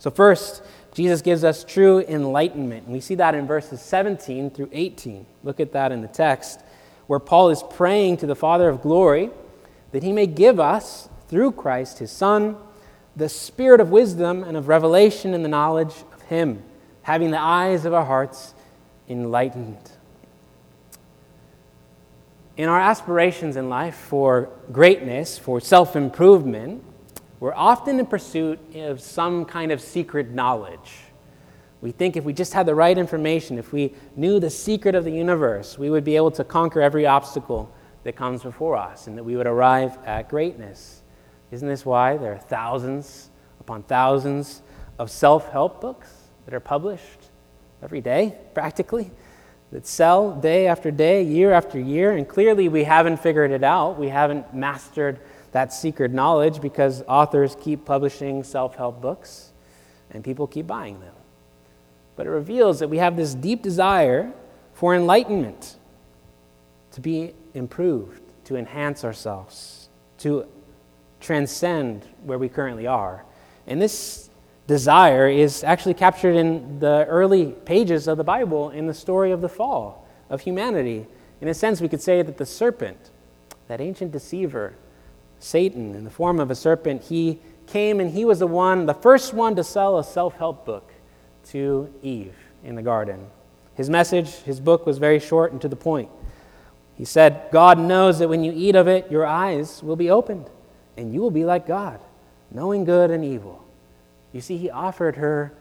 So, 0.00 0.10
first, 0.10 0.62
Jesus 0.94 1.22
gives 1.22 1.44
us 1.44 1.64
true 1.64 2.00
enlightenment. 2.00 2.84
And 2.84 2.92
we 2.92 3.00
see 3.00 3.14
that 3.16 3.34
in 3.34 3.46
verses 3.46 3.80
17 3.80 4.50
through 4.50 4.70
18. 4.72 5.26
Look 5.44 5.60
at 5.60 5.72
that 5.72 5.92
in 5.92 6.02
the 6.02 6.08
text, 6.08 6.60
where 7.06 7.20
Paul 7.20 7.50
is 7.50 7.62
praying 7.62 8.18
to 8.18 8.26
the 8.26 8.34
Father 8.34 8.68
of 8.68 8.82
glory 8.82 9.30
that 9.92 10.02
he 10.02 10.12
may 10.12 10.26
give 10.26 10.60
us, 10.60 11.08
through 11.28 11.52
Christ, 11.52 11.98
his 11.98 12.10
Son, 12.10 12.56
the 13.14 13.28
spirit 13.28 13.80
of 13.80 13.90
wisdom 13.90 14.42
and 14.44 14.56
of 14.56 14.68
revelation 14.68 15.34
in 15.34 15.42
the 15.42 15.48
knowledge 15.48 15.92
of 16.14 16.22
Him, 16.22 16.62
having 17.02 17.30
the 17.30 17.40
eyes 17.40 17.84
of 17.84 17.92
our 17.92 18.04
hearts 18.04 18.54
enlightened. 19.08 19.90
In 22.56 22.68
our 22.68 22.80
aspirations 22.80 23.56
in 23.56 23.68
life 23.68 23.94
for 23.94 24.48
greatness, 24.72 25.38
for 25.38 25.60
self 25.60 25.96
improvement, 25.96 26.82
we're 27.40 27.54
often 27.54 28.00
in 28.00 28.06
pursuit 28.06 28.58
of 28.76 29.00
some 29.00 29.44
kind 29.44 29.70
of 29.70 29.80
secret 29.80 30.30
knowledge. 30.30 30.98
We 31.80 31.92
think 31.92 32.16
if 32.16 32.24
we 32.24 32.32
just 32.32 32.52
had 32.52 32.66
the 32.66 32.74
right 32.74 32.98
information, 32.98 33.58
if 33.58 33.72
we 33.72 33.94
knew 34.16 34.40
the 34.40 34.50
secret 34.50 34.96
of 34.96 35.04
the 35.04 35.12
universe, 35.12 35.78
we 35.78 35.90
would 35.90 36.02
be 36.02 36.16
able 36.16 36.32
to 36.32 36.42
conquer 36.42 36.80
every 36.80 37.06
obstacle 37.06 37.72
that 38.02 38.16
comes 38.16 38.42
before 38.42 38.76
us 38.76 39.06
and 39.06 39.16
that 39.16 39.22
we 39.22 39.36
would 39.36 39.46
arrive 39.46 39.96
at 40.04 40.28
greatness. 40.28 41.02
Isn't 41.52 41.68
this 41.68 41.86
why 41.86 42.16
there 42.16 42.32
are 42.32 42.38
thousands 42.38 43.30
upon 43.60 43.84
thousands 43.84 44.62
of 44.98 45.10
self 45.10 45.50
help 45.50 45.80
books 45.80 46.10
that 46.44 46.54
are 46.54 46.60
published 46.60 47.30
every 47.82 48.00
day, 48.00 48.36
practically, 48.54 49.12
that 49.70 49.86
sell 49.86 50.34
day 50.34 50.66
after 50.66 50.90
day, 50.90 51.22
year 51.22 51.52
after 51.52 51.78
year? 51.78 52.12
And 52.12 52.28
clearly, 52.28 52.68
we 52.68 52.84
haven't 52.84 53.18
figured 53.18 53.52
it 53.52 53.62
out. 53.62 53.98
We 53.98 54.08
haven't 54.08 54.52
mastered 54.52 55.20
that 55.52 55.72
secret 55.72 56.12
knowledge 56.12 56.60
because 56.60 57.02
authors 57.08 57.56
keep 57.60 57.84
publishing 57.84 58.44
self 58.44 58.76
help 58.76 59.00
books. 59.00 59.52
and 60.10 60.24
people 60.24 60.46
keep 60.46 60.66
buying 60.66 60.98
them. 61.00 61.14
But 62.16 62.26
it 62.26 62.30
reveals 62.30 62.78
that 62.78 62.88
we 62.88 62.96
have 62.96 63.14
this 63.14 63.34
deep 63.34 63.62
desire 63.62 64.32
for 64.72 64.94
enlightenment, 64.94 65.76
to 66.92 67.00
be 67.00 67.34
improved, 67.52 68.22
to 68.44 68.56
enhance 68.56 69.04
ourselves, 69.04 69.88
to 70.18 70.46
transcend 71.20 72.06
where 72.24 72.38
we 72.38 72.48
currently 72.48 72.86
are. 72.86 73.24
And 73.66 73.82
this 73.82 74.30
desire 74.66 75.28
is 75.28 75.62
actually 75.62 75.94
captured 75.94 76.36
in 76.36 76.78
the 76.78 77.04
early 77.06 77.52
pages 77.52 78.08
of 78.08 78.16
the 78.16 78.24
Bible 78.24 78.70
in 78.70 78.86
the 78.86 78.94
story 78.94 79.30
of 79.30 79.40
the 79.40 79.48
fall 79.48 80.06
of 80.30 80.40
humanity. 80.40 81.06
In 81.40 81.48
a 81.48 81.54
sense, 81.54 81.80
we 81.80 81.88
could 81.88 82.02
say 82.02 82.22
that 82.22 82.38
the 82.38 82.46
serpent, 82.46 83.10
that 83.66 83.80
ancient 83.80 84.12
deceiver, 84.12 84.74
Satan, 85.40 85.94
in 85.94 86.04
the 86.04 86.10
form 86.10 86.40
of 86.40 86.50
a 86.50 86.54
serpent, 86.54 87.02
he 87.02 87.38
came 87.66 88.00
and 88.00 88.10
he 88.10 88.24
was 88.24 88.38
the 88.38 88.46
one, 88.46 88.86
the 88.86 88.94
first 88.94 89.34
one 89.34 89.54
to 89.56 89.64
sell 89.64 89.98
a 89.98 90.04
self 90.04 90.36
help 90.36 90.64
book 90.64 90.92
to 91.50 91.92
Eve 92.02 92.34
in 92.64 92.74
the 92.74 92.82
garden. 92.82 93.26
His 93.74 93.88
message, 93.88 94.30
his 94.42 94.58
book 94.58 94.86
was 94.86 94.98
very 94.98 95.20
short 95.20 95.52
and 95.52 95.60
to 95.60 95.68
the 95.68 95.76
point. 95.76 96.10
He 96.96 97.04
said, 97.04 97.48
God 97.52 97.78
knows 97.78 98.18
that 98.18 98.28
when 98.28 98.42
you 98.42 98.52
eat 98.54 98.74
of 98.74 98.88
it, 98.88 99.10
your 99.10 99.24
eyes 99.24 99.82
will 99.84 99.94
be 99.94 100.10
opened, 100.10 100.50
and 100.96 101.14
you 101.14 101.20
will 101.20 101.30
be 101.30 101.44
like 101.44 101.66
God, 101.66 102.00
knowing 102.50 102.84
good 102.84 103.12
and 103.12 103.24
evil. 103.24 103.64
You 104.32 104.40
see, 104.40 104.56
he 104.56 104.68
offered 104.68 105.16
her 105.16 105.52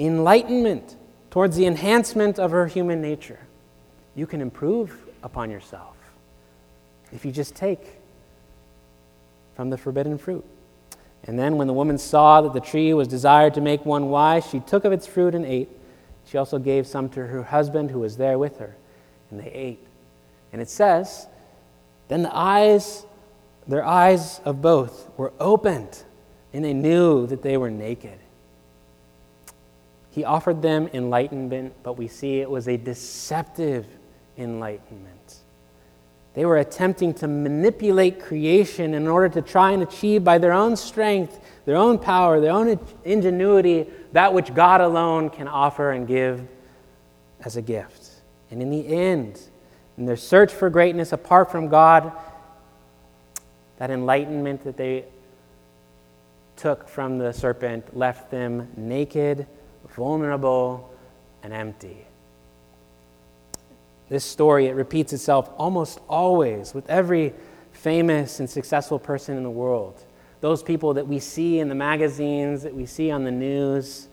enlightenment 0.00 0.96
towards 1.30 1.56
the 1.56 1.66
enhancement 1.66 2.40
of 2.40 2.50
her 2.50 2.66
human 2.66 3.00
nature. 3.00 3.38
You 4.16 4.26
can 4.26 4.40
improve 4.40 4.96
upon 5.22 5.50
yourself 5.50 5.96
if 7.12 7.24
you 7.24 7.30
just 7.30 7.54
take 7.54 7.99
from 9.60 9.68
the 9.68 9.76
forbidden 9.76 10.16
fruit. 10.16 10.42
And 11.24 11.38
then, 11.38 11.58
when 11.58 11.66
the 11.66 11.74
woman 11.74 11.98
saw 11.98 12.40
that 12.40 12.54
the 12.54 12.60
tree 12.60 12.94
was 12.94 13.06
desired 13.06 13.52
to 13.52 13.60
make 13.60 13.84
one 13.84 14.08
wise, 14.08 14.48
she 14.48 14.58
took 14.58 14.86
of 14.86 14.92
its 14.92 15.06
fruit 15.06 15.34
and 15.34 15.44
ate. 15.44 15.68
She 16.24 16.38
also 16.38 16.58
gave 16.58 16.86
some 16.86 17.10
to 17.10 17.26
her 17.26 17.42
husband 17.42 17.90
who 17.90 17.98
was 17.98 18.16
there 18.16 18.38
with 18.38 18.56
her, 18.56 18.74
and 19.30 19.38
they 19.38 19.50
ate. 19.52 19.86
And 20.50 20.62
it 20.62 20.70
says, 20.70 21.26
Then 22.08 22.22
the 22.22 22.34
eyes, 22.34 23.04
their 23.68 23.84
eyes 23.84 24.40
of 24.46 24.62
both 24.62 25.10
were 25.18 25.34
opened, 25.38 26.04
and 26.54 26.64
they 26.64 26.72
knew 26.72 27.26
that 27.26 27.42
they 27.42 27.58
were 27.58 27.70
naked. 27.70 28.18
He 30.10 30.24
offered 30.24 30.62
them 30.62 30.88
enlightenment, 30.94 31.74
but 31.82 31.98
we 31.98 32.08
see 32.08 32.40
it 32.40 32.48
was 32.48 32.66
a 32.66 32.78
deceptive 32.78 33.84
enlightenment. 34.38 35.39
They 36.34 36.44
were 36.44 36.58
attempting 36.58 37.14
to 37.14 37.28
manipulate 37.28 38.20
creation 38.20 38.94
in 38.94 39.08
order 39.08 39.28
to 39.30 39.42
try 39.42 39.72
and 39.72 39.82
achieve 39.82 40.22
by 40.22 40.38
their 40.38 40.52
own 40.52 40.76
strength, 40.76 41.40
their 41.64 41.76
own 41.76 41.98
power, 41.98 42.40
their 42.40 42.52
own 42.52 42.78
ingenuity, 43.04 43.88
that 44.12 44.32
which 44.32 44.54
God 44.54 44.80
alone 44.80 45.30
can 45.30 45.48
offer 45.48 45.90
and 45.90 46.06
give 46.06 46.46
as 47.44 47.56
a 47.56 47.62
gift. 47.62 48.10
And 48.50 48.62
in 48.62 48.70
the 48.70 48.86
end, 48.86 49.40
in 49.98 50.06
their 50.06 50.16
search 50.16 50.52
for 50.52 50.70
greatness 50.70 51.12
apart 51.12 51.50
from 51.50 51.68
God, 51.68 52.12
that 53.78 53.90
enlightenment 53.90 54.62
that 54.64 54.76
they 54.76 55.04
took 56.56 56.88
from 56.88 57.18
the 57.18 57.32
serpent 57.32 57.96
left 57.96 58.30
them 58.30 58.68
naked, 58.76 59.46
vulnerable, 59.96 60.94
and 61.42 61.52
empty. 61.52 62.06
This 64.10 64.24
story, 64.24 64.66
it 64.66 64.74
repeats 64.74 65.12
itself 65.12 65.48
almost 65.56 66.00
always 66.08 66.74
with 66.74 66.90
every 66.90 67.32
famous 67.72 68.40
and 68.40 68.50
successful 68.50 68.98
person 68.98 69.36
in 69.36 69.44
the 69.44 69.50
world. 69.50 70.04
Those 70.40 70.62
people 70.64 70.94
that 70.94 71.06
we 71.06 71.20
see 71.20 71.60
in 71.60 71.68
the 71.68 71.76
magazines, 71.76 72.64
that 72.64 72.74
we 72.74 72.86
see 72.86 73.12
on 73.12 73.22
the 73.22 73.30
news, 73.30 74.08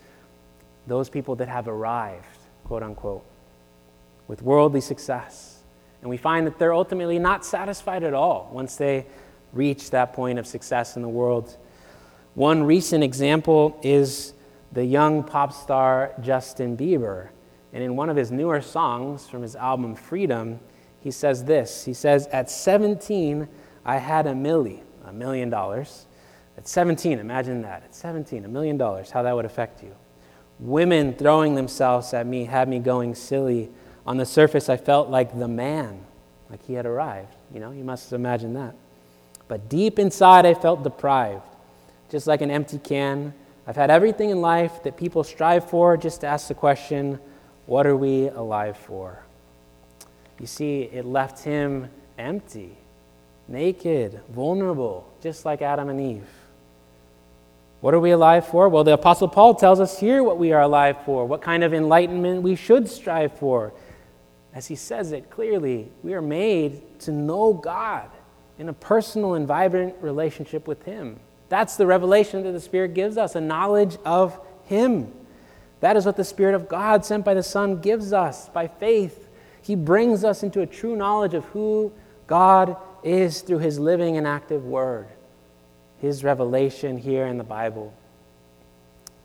those 0.86 1.10
people 1.10 1.36
that 1.38 1.50
have 1.50 1.68
arrived, 1.68 2.26
quote 2.64 2.84
unquote, 2.84 3.26
with 4.28 4.44
worldly 4.44 4.82
success. 4.82 5.64
And 6.02 6.10
we 6.12 6.18
find 6.18 6.46
that 6.46 6.60
they're 6.60 6.74
ultimately 6.74 7.18
not 7.18 7.44
satisfied 7.44 8.04
at 8.04 8.14
all 8.14 8.52
once 8.54 8.76
they 8.76 9.08
reach 9.52 9.90
that 9.90 10.14
point 10.14 10.38
of 10.38 10.46
success 10.46 10.96
in 10.96 11.02
the 11.02 11.10
world. 11.10 11.58
One 12.36 12.64
recent 12.64 13.04
example 13.04 13.80
is 13.82 14.34
the 14.72 14.86
young 14.86 15.24
pop 15.24 15.54
star 15.54 16.14
Justin 16.22 16.78
Bieber. 16.78 17.30
And 17.74 17.84
in 17.84 17.96
one 17.96 18.10
of 18.10 18.16
his 18.16 18.32
newer 18.32 18.62
songs 18.62 19.28
from 19.28 19.42
his 19.42 19.56
album 19.56 19.96
Freedom, 19.96 20.60
he 21.00 21.12
says 21.12 21.46
this 21.46 21.86
He 21.86 21.94
says, 21.94 22.28
At 22.28 22.50
17, 22.50 23.48
I 23.86 23.98
had 23.98 24.28
a 24.28 24.34
milli, 24.34 24.82
a 25.06 25.14
million 25.14 25.50
dollars. 25.50 26.06
At 26.58 26.68
17, 26.68 27.20
imagine 27.20 27.62
that. 27.62 27.84
At 27.84 27.96
17, 27.96 28.44
a 28.44 28.48
million 28.48 28.78
dollars, 28.78 29.12
how 29.12 29.22
that 29.24 29.36
would 29.36 29.46
affect 29.46 29.84
you. 29.84 29.96
Women 30.60 31.14
throwing 31.14 31.54
themselves 31.54 32.14
at 32.14 32.26
me 32.26 32.46
had 32.46 32.68
me 32.68 32.80
going 32.80 33.14
silly. 33.14 33.70
On 34.08 34.18
the 34.18 34.26
surface, 34.26 34.70
I 34.70 34.78
felt 34.78 35.10
like 35.10 35.38
the 35.38 35.48
man, 35.48 36.02
like 36.50 36.66
he 36.66 36.74
had 36.74 36.86
arrived. 36.86 37.36
You 37.54 37.60
know, 37.60 37.72
you 37.72 37.84
must 37.84 38.12
imagine 38.12 38.54
that. 38.54 38.74
But 39.48 39.70
deep 39.70 40.00
inside, 40.00 40.46
I 40.46 40.56
felt 40.56 40.84
deprived, 40.84 41.46
just 42.10 42.26
like 42.26 42.42
an 42.42 42.50
empty 42.50 42.80
can. 42.80 43.34
I've 43.68 43.76
had 43.76 43.92
everything 43.92 44.30
in 44.30 44.42
life 44.42 44.84
that 44.84 44.98
people 44.98 45.24
strive 45.24 45.70
for, 45.70 45.96
just 45.96 46.22
to 46.22 46.28
ask 46.28 46.48
the 46.48 46.54
question, 46.56 47.20
what 47.68 47.86
are 47.86 47.96
we 47.96 48.30
alive 48.30 48.78
for? 48.78 49.22
You 50.40 50.48
see, 50.48 50.82
it 50.82 51.06
left 51.06 51.44
him 51.44 51.90
empty, 52.18 52.76
naked, 53.48 54.20
vulnerable, 54.30 55.08
just 55.22 55.46
like 55.46 55.62
Adam 55.62 55.90
and 55.90 56.02
Eve. 56.02 56.28
What 57.82 57.94
are 57.94 58.00
we 58.00 58.12
alive 58.12 58.48
for? 58.48 58.70
Well, 58.70 58.84
the 58.84 58.94
Apostle 58.94 59.28
Paul 59.28 59.54
tells 59.54 59.80
us 59.80 60.00
here 60.00 60.24
what 60.24 60.40
we 60.40 60.52
are 60.52 60.62
alive 60.62 60.98
for, 61.06 61.26
what 61.28 61.44
kind 61.44 61.64
of 61.64 61.74
enlightenment 61.74 62.42
we 62.42 62.56
should 62.56 62.90
strive 62.90 63.38
for. 63.38 63.72
As 64.54 64.66
he 64.66 64.76
says 64.76 65.12
it 65.12 65.30
clearly, 65.30 65.90
we 66.02 66.16
are 66.16 66.22
made 66.22 67.00
to 67.02 67.12
know 67.12 67.54
God 67.54 68.10
in 68.58 68.70
a 68.70 68.74
personal 68.74 69.36
and 69.36 69.46
vibrant 69.46 69.96
relationship 70.02 70.68
with 70.68 70.84
Him. 70.84 71.20
That's 71.50 71.76
the 71.76 71.86
revelation 71.86 72.44
that 72.44 72.52
the 72.52 72.60
Spirit 72.60 72.94
gives 72.94 73.18
us 73.18 73.36
a 73.36 73.42
knowledge 73.42 73.98
of 74.04 74.40
Him. 74.66 75.12
That 75.80 75.96
is 75.96 76.06
what 76.06 76.18
the 76.18 76.24
Spirit 76.24 76.56
of 76.56 76.68
God, 76.68 77.06
sent 77.06 77.24
by 77.24 77.34
the 77.34 77.44
Son, 77.44 77.80
gives 77.80 78.14
us 78.14 78.50
by 78.50 78.68
faith. 78.68 79.30
He 79.62 79.76
brings 79.76 80.24
us 80.24 80.44
into 80.44 80.62
a 80.62 80.66
true 80.66 80.96
knowledge 80.96 81.34
of 81.34 81.46
who 81.46 81.92
God 82.26 82.78
is 83.04 83.42
through 83.42 83.60
His 83.60 83.80
living 83.80 84.18
and 84.18 84.26
active 84.26 84.66
Word, 84.66 85.08
His 86.00 86.24
revelation 86.24 86.98
here 86.98 87.28
in 87.28 87.38
the 87.38 87.44
Bible. 87.44 87.94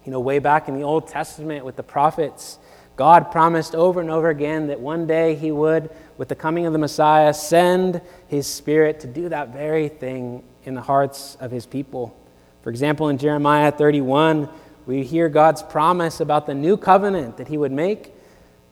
You 0.04 0.12
know, 0.12 0.20
way 0.20 0.40
back 0.40 0.68
in 0.68 0.74
the 0.74 0.82
Old 0.82 1.08
Testament 1.08 1.64
with 1.64 1.76
the 1.76 1.82
prophets, 1.82 2.58
God 2.96 3.30
promised 3.30 3.74
over 3.74 4.00
and 4.00 4.10
over 4.10 4.28
again 4.28 4.66
that 4.66 4.80
one 4.80 5.06
day 5.06 5.34
He 5.34 5.50
would, 5.50 5.90
with 6.18 6.28
the 6.28 6.34
coming 6.34 6.66
of 6.66 6.72
the 6.72 6.78
Messiah, 6.78 7.32
send 7.32 8.00
His 8.28 8.46
Spirit 8.46 9.00
to 9.00 9.06
do 9.06 9.28
that 9.30 9.52
very 9.52 9.88
thing 9.88 10.42
in 10.64 10.74
the 10.74 10.82
hearts 10.82 11.36
of 11.40 11.50
His 11.50 11.66
people. 11.66 12.16
For 12.62 12.70
example, 12.70 13.08
in 13.08 13.18
Jeremiah 13.18 13.72
31, 13.72 14.48
we 14.86 15.04
hear 15.04 15.28
God's 15.28 15.62
promise 15.62 16.20
about 16.20 16.46
the 16.46 16.54
new 16.54 16.76
covenant 16.76 17.36
that 17.36 17.48
He 17.48 17.56
would 17.56 17.72
make, 17.72 18.12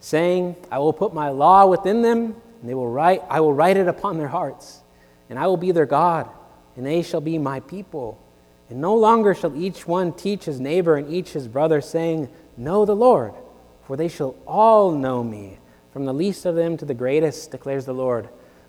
saying, 0.01 0.57
I 0.71 0.79
will 0.79 0.93
put 0.93 1.15
my 1.15 1.29
law 1.29 1.67
within 1.67 2.03
them, 2.03 2.35
and 2.61 2.69
they 2.69 2.75
will 2.75 2.89
write, 2.89 3.23
I 3.29 3.41
will 3.41 3.53
write 3.53 3.77
it 3.77 3.87
upon 3.87 4.19
their 4.19 4.29
hearts, 4.29 4.81
and 5.29 5.39
I 5.39 5.47
will 5.47 5.57
be 5.57 5.73
their 5.73 5.87
God, 5.87 6.29
and 6.77 6.85
they 6.85 7.03
shall 7.03 7.21
be 7.21 7.39
my 7.39 7.61
people. 7.61 8.21
And 8.69 8.81
no 8.81 8.95
longer 8.95 9.35
shall 9.35 9.57
each 9.57 9.87
one 9.87 10.13
teach 10.13 10.45
his 10.45 10.61
neighbor 10.61 10.97
and 10.97 11.13
each 11.13 11.31
his 11.31 11.49
brother, 11.49 11.81
saying, 11.81 12.29
Know 12.57 12.85
the 12.85 12.97
Lord, 12.97 13.35
for 13.85 13.97
they 13.97 14.09
shall 14.09 14.37
all 14.47 14.93
know 14.93 15.23
me, 15.23 15.59
from 15.93 16.07
the 16.07 16.15
least 16.15 16.45
of 16.47 16.55
them 16.55 16.77
to 16.77 16.85
the 16.85 16.95
greatest, 16.95 17.51
declares 17.51 17.85
the 17.85 17.93
Lord. 17.93 18.29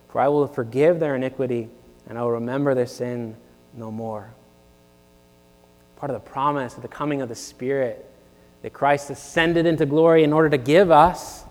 For 0.10 0.20
I 0.20 0.28
will 0.28 0.48
forgive 0.48 1.00
their 1.00 1.16
iniquity, 1.16 1.70
and 2.08 2.18
I 2.18 2.22
will 2.24 2.32
remember 2.32 2.76
their 2.76 2.88
sin 2.88 3.38
no 3.74 3.92
more 3.92 4.34
part 6.02 6.10
of 6.10 6.16
the 6.16 6.32
promise 6.32 6.76
of 6.78 6.82
the 6.82 6.88
coming 6.88 7.22
of 7.22 7.30
the 7.30 7.36
Spirit 7.36 8.04
that 8.64 8.74
Christ 8.74 9.12
ascended 9.12 9.68
into 9.68 9.86
glory 9.86 10.24
in 10.24 10.34
order 10.34 10.50
to 10.50 10.58
give 10.58 10.90
us 10.90 11.44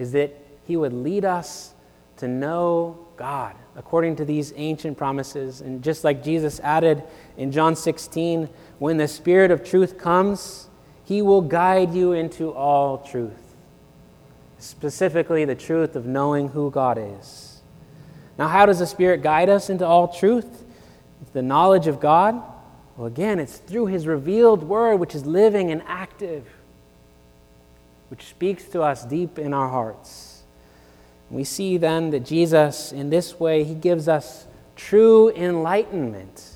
is 0.00 0.10
that 0.12 0.36
he 0.66 0.76
would 0.76 0.92
lead 0.92 1.24
us 1.24 1.72
to 2.16 2.26
know 2.26 3.06
God 3.16 3.54
according 3.76 4.16
to 4.16 4.24
these 4.24 4.52
ancient 4.56 4.98
promises. 4.98 5.60
And 5.60 5.80
just 5.80 6.02
like 6.02 6.24
Jesus 6.24 6.58
added 6.58 7.04
in 7.36 7.52
John 7.52 7.76
16, 7.76 8.48
when 8.80 8.96
the 8.96 9.06
Spirit 9.06 9.52
of 9.52 9.64
truth 9.64 9.96
comes, 9.96 10.68
he 11.04 11.22
will 11.22 11.42
guide 11.42 11.94
you 11.94 12.14
into 12.14 12.50
all 12.50 12.98
truth, 12.98 13.54
specifically 14.58 15.44
the 15.44 15.54
truth 15.54 15.94
of 15.94 16.04
knowing 16.04 16.48
who 16.48 16.68
God 16.68 16.98
is. 16.98 17.60
Now, 18.38 18.48
how 18.48 18.66
does 18.66 18.80
the 18.80 18.88
Spirit 18.88 19.22
guide 19.22 19.48
us 19.48 19.70
into 19.70 19.86
all 19.86 20.08
truth? 20.08 20.64
It's 21.22 21.30
the 21.30 21.42
knowledge 21.42 21.86
of 21.86 22.00
God 22.00 22.42
well, 22.96 23.06
again, 23.06 23.38
it's 23.40 23.56
through 23.56 23.86
his 23.86 24.06
revealed 24.06 24.62
word, 24.62 24.96
which 24.96 25.14
is 25.14 25.26
living 25.26 25.70
and 25.70 25.82
active, 25.86 26.46
which 28.08 28.24
speaks 28.26 28.64
to 28.66 28.82
us 28.82 29.04
deep 29.04 29.38
in 29.38 29.52
our 29.52 29.68
hearts. 29.68 30.42
We 31.30 31.42
see 31.42 31.76
then 31.76 32.10
that 32.10 32.24
Jesus, 32.24 32.92
in 32.92 33.10
this 33.10 33.40
way, 33.40 33.64
he 33.64 33.74
gives 33.74 34.06
us 34.06 34.46
true 34.76 35.30
enlightenment 35.30 36.50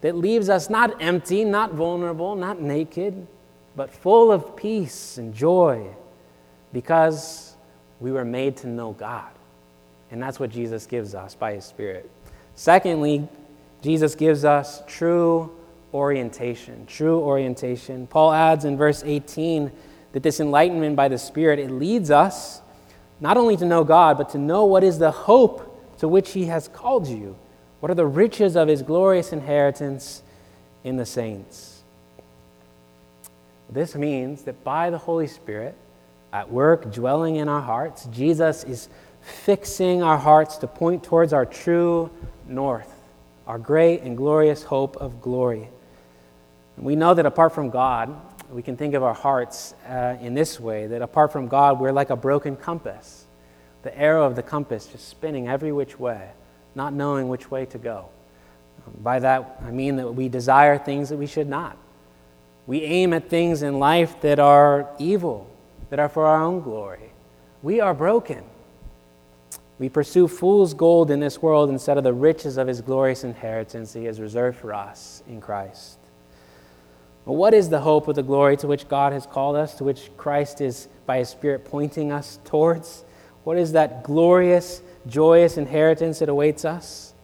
that 0.00 0.16
leaves 0.16 0.48
us 0.48 0.70
not 0.70 1.02
empty, 1.02 1.44
not 1.44 1.72
vulnerable, 1.74 2.36
not 2.36 2.60
naked, 2.60 3.26
but 3.74 3.90
full 3.90 4.32
of 4.32 4.56
peace 4.56 5.18
and 5.18 5.34
joy 5.34 5.86
because 6.72 7.54
we 8.00 8.12
were 8.12 8.24
made 8.24 8.56
to 8.58 8.66
know 8.68 8.92
God. 8.92 9.30
And 10.10 10.22
that's 10.22 10.38
what 10.38 10.50
Jesus 10.50 10.86
gives 10.86 11.14
us 11.14 11.34
by 11.34 11.54
his 11.54 11.64
Spirit. 11.64 12.10
Secondly, 12.54 13.28
Jesus 13.82 14.14
gives 14.14 14.44
us 14.44 14.82
true 14.86 15.50
orientation. 15.92 16.86
True 16.86 17.20
orientation. 17.20 18.06
Paul 18.06 18.32
adds 18.32 18.64
in 18.64 18.76
verse 18.76 19.02
18 19.04 19.70
that 20.12 20.22
this 20.22 20.40
enlightenment 20.40 20.96
by 20.96 21.08
the 21.08 21.18
Spirit, 21.18 21.58
it 21.58 21.70
leads 21.70 22.10
us 22.10 22.62
not 23.20 23.36
only 23.36 23.56
to 23.56 23.64
know 23.64 23.84
God, 23.84 24.18
but 24.18 24.30
to 24.30 24.38
know 24.38 24.64
what 24.64 24.84
is 24.84 24.98
the 24.98 25.10
hope 25.10 25.98
to 25.98 26.08
which 26.08 26.32
he 26.32 26.46
has 26.46 26.68
called 26.68 27.06
you. 27.06 27.36
What 27.80 27.90
are 27.90 27.94
the 27.94 28.06
riches 28.06 28.56
of 28.56 28.68
his 28.68 28.82
glorious 28.82 29.32
inheritance 29.32 30.22
in 30.84 30.96
the 30.96 31.06
saints? 31.06 31.82
This 33.70 33.94
means 33.94 34.42
that 34.42 34.62
by 34.62 34.90
the 34.90 34.98
Holy 34.98 35.26
Spirit, 35.26 35.74
at 36.32 36.50
work, 36.50 36.92
dwelling 36.92 37.36
in 37.36 37.48
our 37.48 37.60
hearts, 37.60 38.04
Jesus 38.06 38.64
is 38.64 38.88
fixing 39.22 40.02
our 40.02 40.18
hearts 40.18 40.56
to 40.58 40.66
point 40.66 41.02
towards 41.02 41.32
our 41.32 41.46
true 41.46 42.10
north, 42.46 42.92
our 43.46 43.58
great 43.58 44.02
and 44.02 44.16
glorious 44.16 44.62
hope 44.62 44.96
of 44.96 45.20
glory. 45.20 45.68
We 46.78 46.94
know 46.96 47.14
that 47.14 47.26
apart 47.26 47.54
from 47.54 47.70
God, 47.70 48.14
we 48.50 48.62
can 48.62 48.76
think 48.76 48.94
of 48.94 49.02
our 49.02 49.14
hearts 49.14 49.74
uh, 49.88 50.16
in 50.20 50.34
this 50.34 50.60
way 50.60 50.86
that 50.88 51.02
apart 51.02 51.32
from 51.32 51.48
God, 51.48 51.80
we're 51.80 51.92
like 51.92 52.10
a 52.10 52.16
broken 52.16 52.56
compass, 52.56 53.24
the 53.82 53.96
arrow 53.98 54.24
of 54.24 54.36
the 54.36 54.42
compass 54.42 54.86
just 54.86 55.08
spinning 55.08 55.48
every 55.48 55.72
which 55.72 55.98
way, 55.98 56.30
not 56.74 56.92
knowing 56.92 57.28
which 57.28 57.50
way 57.50 57.66
to 57.66 57.78
go. 57.78 58.08
By 59.02 59.18
that, 59.20 59.60
I 59.64 59.70
mean 59.70 59.96
that 59.96 60.14
we 60.14 60.28
desire 60.28 60.78
things 60.78 61.08
that 61.08 61.16
we 61.16 61.26
should 61.26 61.48
not. 61.48 61.76
We 62.66 62.82
aim 62.82 63.12
at 63.12 63.28
things 63.28 63.62
in 63.62 63.78
life 63.78 64.20
that 64.20 64.38
are 64.38 64.88
evil, 64.98 65.50
that 65.90 65.98
are 65.98 66.08
for 66.08 66.26
our 66.26 66.42
own 66.42 66.60
glory. 66.60 67.10
We 67.62 67.80
are 67.80 67.94
broken. 67.94 68.44
We 69.78 69.88
pursue 69.88 70.28
fool's 70.28 70.72
gold 70.74 71.10
in 71.10 71.20
this 71.20 71.42
world 71.42 71.70
instead 71.70 71.98
of 71.98 72.04
the 72.04 72.12
riches 72.12 72.56
of 72.56 72.68
his 72.68 72.80
glorious 72.80 73.24
inheritance 73.24 73.92
he 73.92 74.04
has 74.04 74.20
reserved 74.20 74.58
for 74.58 74.72
us 74.72 75.22
in 75.28 75.40
Christ. 75.40 75.98
What 77.26 77.54
is 77.54 77.70
the 77.70 77.80
hope 77.80 78.06
of 78.06 78.14
the 78.14 78.22
glory 78.22 78.56
to 78.58 78.68
which 78.68 78.86
God 78.86 79.12
has 79.12 79.26
called 79.26 79.56
us, 79.56 79.74
to 79.74 79.84
which 79.84 80.10
Christ 80.16 80.60
is, 80.60 80.86
by 81.06 81.18
his 81.18 81.28
Spirit, 81.28 81.64
pointing 81.64 82.12
us 82.12 82.38
towards? 82.44 83.04
What 83.42 83.58
is 83.58 83.72
that 83.72 84.04
glorious, 84.04 84.80
joyous 85.08 85.56
inheritance 85.56 86.20
that 86.20 86.28
awaits 86.28 86.64
us? 86.64 87.14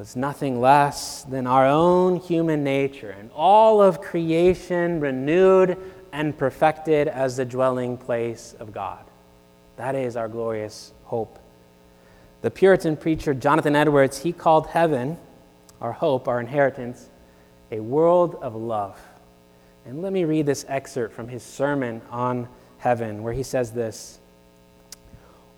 It's 0.00 0.16
nothing 0.16 0.60
less 0.60 1.22
than 1.22 1.46
our 1.46 1.66
own 1.66 2.16
human 2.16 2.64
nature 2.64 3.10
and 3.10 3.30
all 3.36 3.80
of 3.80 4.00
creation 4.00 4.98
renewed 4.98 5.78
and 6.12 6.36
perfected 6.36 7.06
as 7.06 7.36
the 7.36 7.44
dwelling 7.44 7.96
place 7.96 8.56
of 8.58 8.72
God. 8.72 9.04
That 9.76 9.94
is 9.94 10.16
our 10.16 10.28
glorious 10.28 10.92
hope. 11.04 11.38
The 12.42 12.50
Puritan 12.50 12.96
preacher 12.96 13.32
Jonathan 13.32 13.76
Edwards, 13.76 14.22
he 14.22 14.32
called 14.32 14.66
heaven, 14.66 15.18
our 15.80 15.92
hope, 15.92 16.26
our 16.26 16.40
inheritance, 16.40 17.08
a 17.74 17.80
world 17.80 18.36
of 18.40 18.54
love. 18.54 19.00
And 19.84 20.00
let 20.00 20.12
me 20.12 20.24
read 20.24 20.46
this 20.46 20.64
excerpt 20.68 21.12
from 21.14 21.28
his 21.28 21.42
sermon 21.42 22.00
on 22.10 22.48
heaven, 22.78 23.22
where 23.22 23.32
he 23.32 23.42
says 23.42 23.72
this 23.72 24.20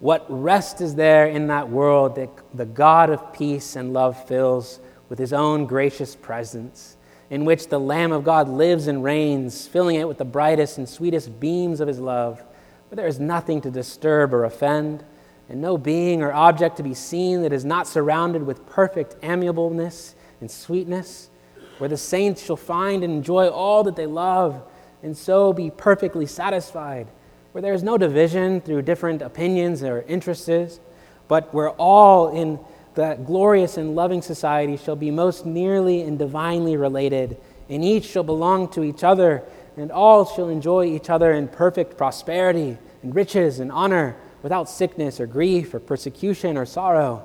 What 0.00 0.25
rest 0.28 0.80
is 0.80 0.94
there 0.94 1.26
in 1.26 1.49
that 1.49 1.68
world 1.68 2.16
that 2.16 2.30
the 2.54 2.64
God 2.64 3.11
of 3.11 3.32
peace 3.35 3.76
and 3.76 3.92
love 3.92 4.26
fills 4.26 4.80
with 5.08 5.18
his 5.18 5.32
own 5.32 5.66
gracious 5.66 6.16
presence, 6.16 6.96
in 7.28 7.44
which 7.44 7.68
the 7.68 7.78
Lamb 7.78 8.12
of 8.12 8.25
God 8.25 8.49
lives 8.49 8.87
and 8.87 9.04
reigns, 9.04 9.66
filling 9.66 9.96
it 9.96 10.09
with 10.09 10.18
the 10.18 10.24
brightest 10.24 10.79
and 10.79 10.88
sweetest 10.88 11.38
beams 11.38 11.81
of 11.81 11.88
his 11.88 12.00
love, 12.00 12.42
where 12.88 12.96
there 12.96 13.07
is 13.07 13.20
nothing 13.20 13.61
to 13.61 13.70
disturb 13.70 14.33
or 14.33 14.44
offend, 14.44 15.05
and 15.50 15.61
no 15.61 15.76
being 15.76 16.22
or 16.22 16.33
object 16.33 16.79
to 16.79 16.83
be 16.83 16.94
seen 16.94 17.42
that 17.42 17.52
is 17.52 17.64
not 17.64 17.87
surrounded 17.87 18.42
with 18.42 18.66
perfect 18.66 19.16
amiableness 19.22 20.14
and 20.40 20.50
sweetness 20.50 21.29
where 21.78 21.88
the 21.88 21.96
saints 21.96 22.44
shall 22.44 22.56
find 22.56 23.04
and 23.04 23.12
enjoy 23.12 23.48
all 23.48 23.84
that 23.84 23.96
they 23.96 24.06
love, 24.06 24.62
and 25.02 25.16
so 25.16 25.52
be 25.52 25.70
perfectly 25.70 26.26
satisfied, 26.26 27.06
where 27.52 27.62
there 27.62 27.74
is 27.74 27.82
no 27.82 27.98
division 27.98 28.60
through 28.60 28.82
different 28.82 29.22
opinions 29.22 29.82
or 29.82 30.02
interests, 30.02 30.80
but 31.28 31.52
where 31.52 31.70
all 31.70 32.34
in 32.34 32.58
that 32.94 33.26
glorious 33.26 33.76
and 33.76 33.94
loving 33.94 34.22
society 34.22 34.76
shall 34.76 34.96
be 34.96 35.10
most 35.10 35.44
nearly 35.44 36.02
and 36.02 36.18
divinely 36.18 36.76
related, 36.76 37.36
and 37.68 37.84
each 37.84 38.04
shall 38.04 38.22
belong 38.22 38.68
to 38.68 38.82
each 38.82 39.04
other, 39.04 39.42
and 39.76 39.92
all 39.92 40.24
shall 40.24 40.48
enjoy 40.48 40.84
each 40.84 41.10
other 41.10 41.32
in 41.32 41.46
perfect 41.48 41.96
prosperity 41.96 42.78
and 43.02 43.14
riches 43.14 43.60
and 43.60 43.70
honor, 43.70 44.16
without 44.42 44.68
sickness 44.68 45.18
or 45.18 45.26
grief 45.26 45.74
or 45.74 45.80
persecution 45.80 46.56
or 46.56 46.64
sorrow. 46.64 47.24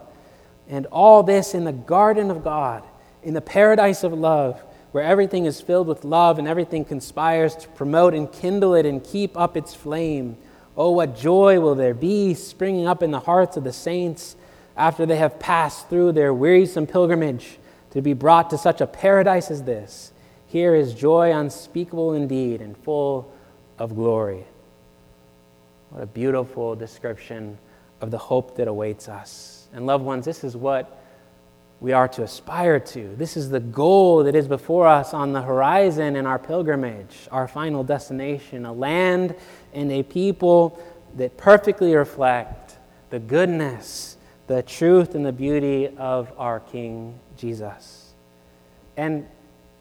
And 0.68 0.88
all 0.88 1.22
this 1.24 1.54
in 1.54 1.66
the 1.66 1.72
garden 1.72 2.32
of 2.32 2.44
God 2.44 2.84
in 3.24 3.34
the 3.34 3.42
paradise 3.42 4.04
of 4.04 4.14
love, 4.14 4.62
where 4.92 5.04
everything 5.04 5.46
is 5.46 5.62
filled 5.62 5.88
with 5.88 6.04
love 6.04 6.40
and 6.40 6.48
everything 6.48 6.84
conspires 6.84 7.56
to 7.56 7.68
promote 7.70 8.14
and 8.14 8.32
kindle 8.32 8.76
it 8.76 8.86
and 8.86 9.04
keep 9.04 9.38
up 9.38 9.56
its 9.56 9.74
flame. 9.74 10.38
Oh, 10.76 10.92
what 10.92 11.16
joy 11.16 11.60
will 11.60 11.76
there 11.76 11.94
be 11.94 12.34
springing 12.34 12.88
up 12.88 13.04
in 13.04 13.12
the 13.12 13.20
hearts 13.20 13.58
of 13.58 13.64
the 13.64 13.74
saints 13.74 14.36
after 14.76 15.06
they 15.06 15.18
have 15.18 15.40
passed 15.40 15.90
through 15.90 16.14
their 16.14 16.34
wearisome 16.34 16.88
pilgrimage 16.88 17.58
to 17.92 18.02
be 18.02 18.14
brought 18.14 18.50
to 18.50 18.58
such 18.58 18.82
a 18.82 18.88
paradise 18.88 19.52
as 19.52 19.64
this. 19.64 20.12
Here 20.48 20.76
is 20.76 20.94
joy 20.94 21.34
unspeakable 21.34 22.14
indeed 22.14 22.62
and 22.62 22.78
full 22.78 23.34
of 23.78 23.96
glory. 23.96 24.46
What 25.90 26.04
a 26.04 26.08
beautiful 26.08 26.76
description 26.76 27.58
of 28.00 28.12
the 28.12 28.18
hope 28.18 28.56
that 28.56 28.68
awaits 28.68 29.10
us. 29.10 29.68
And, 29.74 29.86
loved 29.86 30.04
ones, 30.04 30.26
this 30.26 30.44
is 30.44 30.56
what 30.56 31.01
we 31.82 31.94
are 31.94 32.08
to 32.08 32.22
aspire 32.22 32.80
to. 32.80 33.16
This 33.18 33.36
is 33.36 33.50
the 33.50 33.60
goal 33.60 34.24
that 34.24 34.36
is 34.36 34.48
before 34.48 34.86
us 34.88 35.16
on 35.16 35.34
the 35.34 35.42
horizon 35.42 36.16
in 36.16 36.28
our 36.28 36.38
pilgrimage, 36.38 37.28
our 37.32 37.48
final 37.48 37.84
destination, 37.84 38.68
a 38.68 38.72
land 38.72 39.36
and 39.74 39.92
a 39.92 40.04
people 40.04 40.80
that 41.18 41.36
perfectly 41.38 41.96
reflect 41.96 42.78
the 43.10 43.18
goodness, 43.18 44.16
the 44.46 44.62
truth, 44.62 45.16
and 45.16 45.26
the 45.26 45.32
beauty 45.32 45.90
of 45.98 46.32
our 46.38 46.60
King 46.60 47.20
Jesus. 47.36 48.14
And 48.96 49.28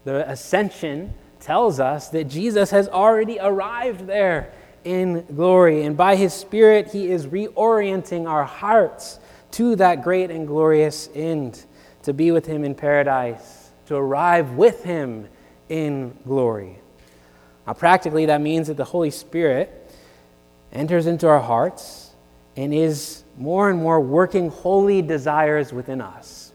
the 0.05 0.29
ascension 0.29 1.13
tells 1.39 1.81
us 1.81 2.09
that 2.09 2.25
Jesus 2.25 2.71
has 2.71 2.89
already 2.89 3.39
arrived 3.39 4.07
there 4.07 4.55
in 4.85 5.27
glory. 5.27 5.83
And 5.83 5.99
by 5.99 6.17
his 6.17 6.33
Spirit, 6.33 6.91
he 6.91 7.11
is 7.11 7.27
reorienting 7.27 8.27
our 8.27 8.45
hearts 8.45 9.21
to 9.53 9.77
that 9.77 10.03
great 10.03 10.31
and 10.31 10.47
glorious 10.47 11.11
end 11.15 11.67
to 12.03 12.13
be 12.13 12.31
with 12.31 12.47
him 12.47 12.65
in 12.65 12.75
paradise, 12.75 13.71
to 13.87 13.97
arrive 13.97 14.53
with 14.53 14.85
him 14.85 15.29
in 15.69 16.17
glory. 16.25 16.79
Now, 17.67 17.75
practically, 17.75 18.27
that 18.27 18.41
means 18.41 18.69
that 18.69 18.77
the 18.77 18.85
Holy 18.85 19.11
Spirit 19.11 19.93
enters 20.73 21.07
into 21.07 21.29
our 21.29 21.41
hearts 21.41 22.11
and 22.57 22.75
is 22.75 23.23
more 23.37 23.71
and 23.71 23.79
more 23.79 24.01
working 24.01 24.51
holy 24.51 25.03
desires 25.03 25.73
within 25.73 26.01
us 26.01 26.53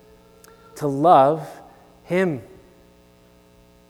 to 0.75 0.87
love 0.87 1.47
him, 2.03 2.41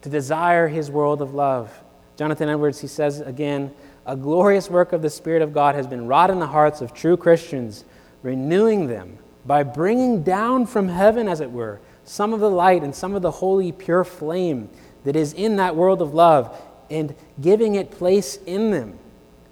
to 0.01 0.09
desire 0.09 0.67
his 0.67 0.91
world 0.91 1.21
of 1.21 1.33
love. 1.33 1.71
Jonathan 2.17 2.47
Edwards, 2.47 2.79
he 2.79 2.87
says 2.87 3.21
again, 3.21 3.73
a 4.05 4.15
glorious 4.15 4.69
work 4.69 4.93
of 4.93 5.01
the 5.01 5.09
Spirit 5.09 5.41
of 5.41 5.51
God 5.51 5.75
has 5.75 5.87
been 5.87 6.07
wrought 6.07 6.29
in 6.29 6.39
the 6.39 6.47
hearts 6.47 6.79
of 6.81 6.93
true 6.93 7.17
Christians, 7.17 7.85
renewing 8.21 8.87
them 8.87 9.17
by 9.45 9.63
bringing 9.63 10.23
down 10.23 10.65
from 10.65 10.87
heaven, 10.87 11.27
as 11.27 11.39
it 11.39 11.51
were, 11.51 11.79
some 12.03 12.33
of 12.33 12.39
the 12.39 12.49
light 12.49 12.83
and 12.83 12.93
some 12.93 13.15
of 13.15 13.21
the 13.21 13.31
holy, 13.31 13.71
pure 13.71 14.03
flame 14.03 14.69
that 15.03 15.15
is 15.15 15.33
in 15.33 15.57
that 15.57 15.75
world 15.75 16.01
of 16.01 16.13
love 16.13 16.59
and 16.89 17.15
giving 17.41 17.75
it 17.75 17.91
place 17.91 18.37
in 18.45 18.71
them. 18.71 18.97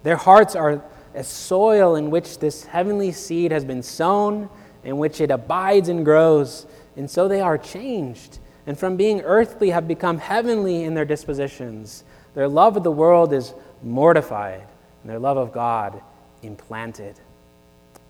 Their 0.04 0.18
hearts 0.18 0.56
are 0.56 0.84
a 1.16 1.24
soil 1.24 1.96
in 1.96 2.10
which 2.10 2.40
this 2.40 2.66
heavenly 2.66 3.12
seed 3.12 3.52
has 3.52 3.64
been 3.64 3.84
sown, 3.84 4.50
in 4.84 4.98
which 4.98 5.22
it 5.22 5.32
abides 5.32 5.90
and 5.90 6.04
grows, 6.04 6.66
and 6.98 7.10
so 7.10 7.28
they 7.28 7.42
are 7.42 7.58
changed. 7.58 8.40
And 8.66 8.78
from 8.78 8.98
being 8.98 9.22
earthly, 9.22 9.70
have 9.72 9.88
become 9.88 10.18
heavenly 10.18 10.84
in 10.84 10.94
their 10.94 11.06
dispositions. 11.06 12.04
Their 12.34 12.48
love 12.48 12.78
of 12.78 12.84
the 12.84 12.92
world 12.92 13.34
is 13.34 13.54
mortified, 13.82 14.64
and 15.02 15.12
their 15.12 15.20
love 15.20 15.38
of 15.38 15.52
God 15.52 16.02
implanted. 16.42 17.16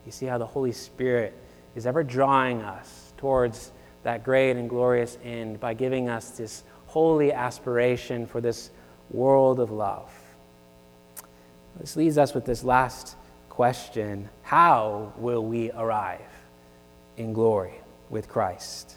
You 0.05 0.11
see 0.11 0.25
how 0.25 0.37
the 0.37 0.45
Holy 0.45 0.71
Spirit 0.71 1.33
is 1.75 1.85
ever 1.85 2.03
drawing 2.03 2.61
us 2.61 3.13
towards 3.17 3.71
that 4.03 4.23
great 4.23 4.51
and 4.51 4.69
glorious 4.69 5.17
end 5.23 5.59
by 5.59 5.73
giving 5.73 6.09
us 6.09 6.31
this 6.31 6.63
holy 6.87 7.31
aspiration 7.31 8.27
for 8.27 8.41
this 8.41 8.69
world 9.09 9.59
of 9.59 9.71
love. 9.71 10.11
This 11.79 11.95
leads 11.95 12.17
us 12.17 12.33
with 12.33 12.45
this 12.45 12.63
last 12.63 13.15
question 13.49 14.29
How 14.43 15.13
will 15.17 15.43
we 15.43 15.71
arrive 15.71 16.21
in 17.17 17.33
glory 17.33 17.73
with 18.09 18.27
Christ? 18.27 18.95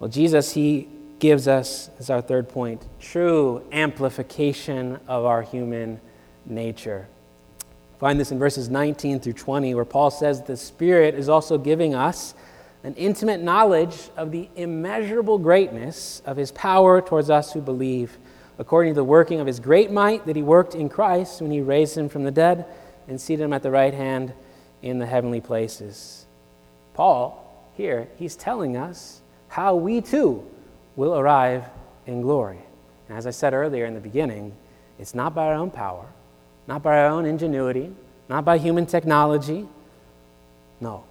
Well, 0.00 0.10
Jesus, 0.10 0.52
he 0.52 0.88
gives 1.20 1.46
us, 1.46 1.88
as 2.00 2.10
our 2.10 2.20
third 2.20 2.48
point, 2.48 2.84
true 2.98 3.62
amplification 3.70 4.98
of 5.06 5.24
our 5.24 5.42
human 5.42 6.00
nature. 6.44 7.06
Find 8.02 8.18
this 8.18 8.32
in 8.32 8.38
verses 8.40 8.68
19 8.68 9.20
through 9.20 9.34
20, 9.34 9.76
where 9.76 9.84
Paul 9.84 10.10
says 10.10 10.42
the 10.42 10.56
Spirit 10.56 11.14
is 11.14 11.28
also 11.28 11.56
giving 11.56 11.94
us 11.94 12.34
an 12.82 12.96
intimate 12.96 13.40
knowledge 13.40 14.10
of 14.16 14.32
the 14.32 14.48
immeasurable 14.56 15.38
greatness 15.38 16.20
of 16.26 16.36
his 16.36 16.50
power 16.50 17.00
towards 17.00 17.30
us 17.30 17.52
who 17.52 17.60
believe, 17.60 18.18
according 18.58 18.94
to 18.94 18.96
the 18.96 19.04
working 19.04 19.38
of 19.38 19.46
his 19.46 19.60
great 19.60 19.92
might 19.92 20.26
that 20.26 20.34
he 20.34 20.42
worked 20.42 20.74
in 20.74 20.88
Christ 20.88 21.40
when 21.40 21.52
he 21.52 21.60
raised 21.60 21.96
him 21.96 22.08
from 22.08 22.24
the 22.24 22.32
dead 22.32 22.66
and 23.06 23.20
seated 23.20 23.44
him 23.44 23.52
at 23.52 23.62
the 23.62 23.70
right 23.70 23.94
hand 23.94 24.32
in 24.82 24.98
the 24.98 25.06
heavenly 25.06 25.40
places. 25.40 26.26
Paul, 26.94 27.70
here, 27.76 28.08
he's 28.16 28.34
telling 28.34 28.76
us 28.76 29.20
how 29.46 29.76
we 29.76 30.00
too 30.00 30.44
will 30.96 31.16
arrive 31.16 31.66
in 32.08 32.20
glory. 32.20 32.58
And 33.08 33.16
as 33.16 33.28
I 33.28 33.30
said 33.30 33.54
earlier 33.54 33.84
in 33.84 33.94
the 33.94 34.00
beginning, 34.00 34.56
it's 34.98 35.14
not 35.14 35.36
by 35.36 35.46
our 35.46 35.54
own 35.54 35.70
power, 35.70 36.08
not 36.66 36.82
by 36.82 36.98
our 36.98 37.06
own 37.06 37.26
ingenuity, 37.26 37.92
not 38.28 38.44
by 38.44 38.58
human 38.58 38.86
technology. 38.86 39.66
No. 40.80 41.04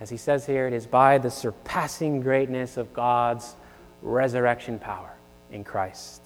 As 0.00 0.10
he 0.10 0.16
says 0.16 0.46
here, 0.46 0.66
it 0.66 0.72
is 0.72 0.86
by 0.86 1.18
the 1.18 1.30
surpassing 1.30 2.20
greatness 2.20 2.76
of 2.76 2.92
God's 2.92 3.54
resurrection 4.02 4.78
power 4.78 5.10
in 5.50 5.64
Christ. 5.64 6.20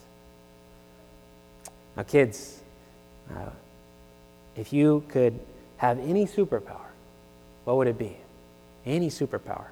Now, 1.96 2.02
kids, 2.04 2.60
uh, 3.30 3.50
if 4.56 4.72
you 4.72 5.04
could 5.08 5.38
have 5.76 5.98
any 5.98 6.26
superpower, 6.26 6.86
what 7.64 7.76
would 7.76 7.86
it 7.86 7.98
be? 7.98 8.16
Any 8.86 9.10
superpower. 9.10 9.66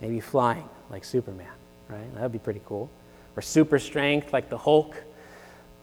Maybe 0.00 0.20
flying 0.20 0.68
like 0.90 1.04
Superman, 1.04 1.46
right? 1.88 2.14
That 2.14 2.22
would 2.22 2.32
be 2.32 2.38
pretty 2.38 2.62
cool. 2.66 2.90
Or 3.36 3.42
super 3.42 3.78
strength 3.78 4.32
like 4.32 4.48
the 4.50 4.58
Hulk 4.58 4.94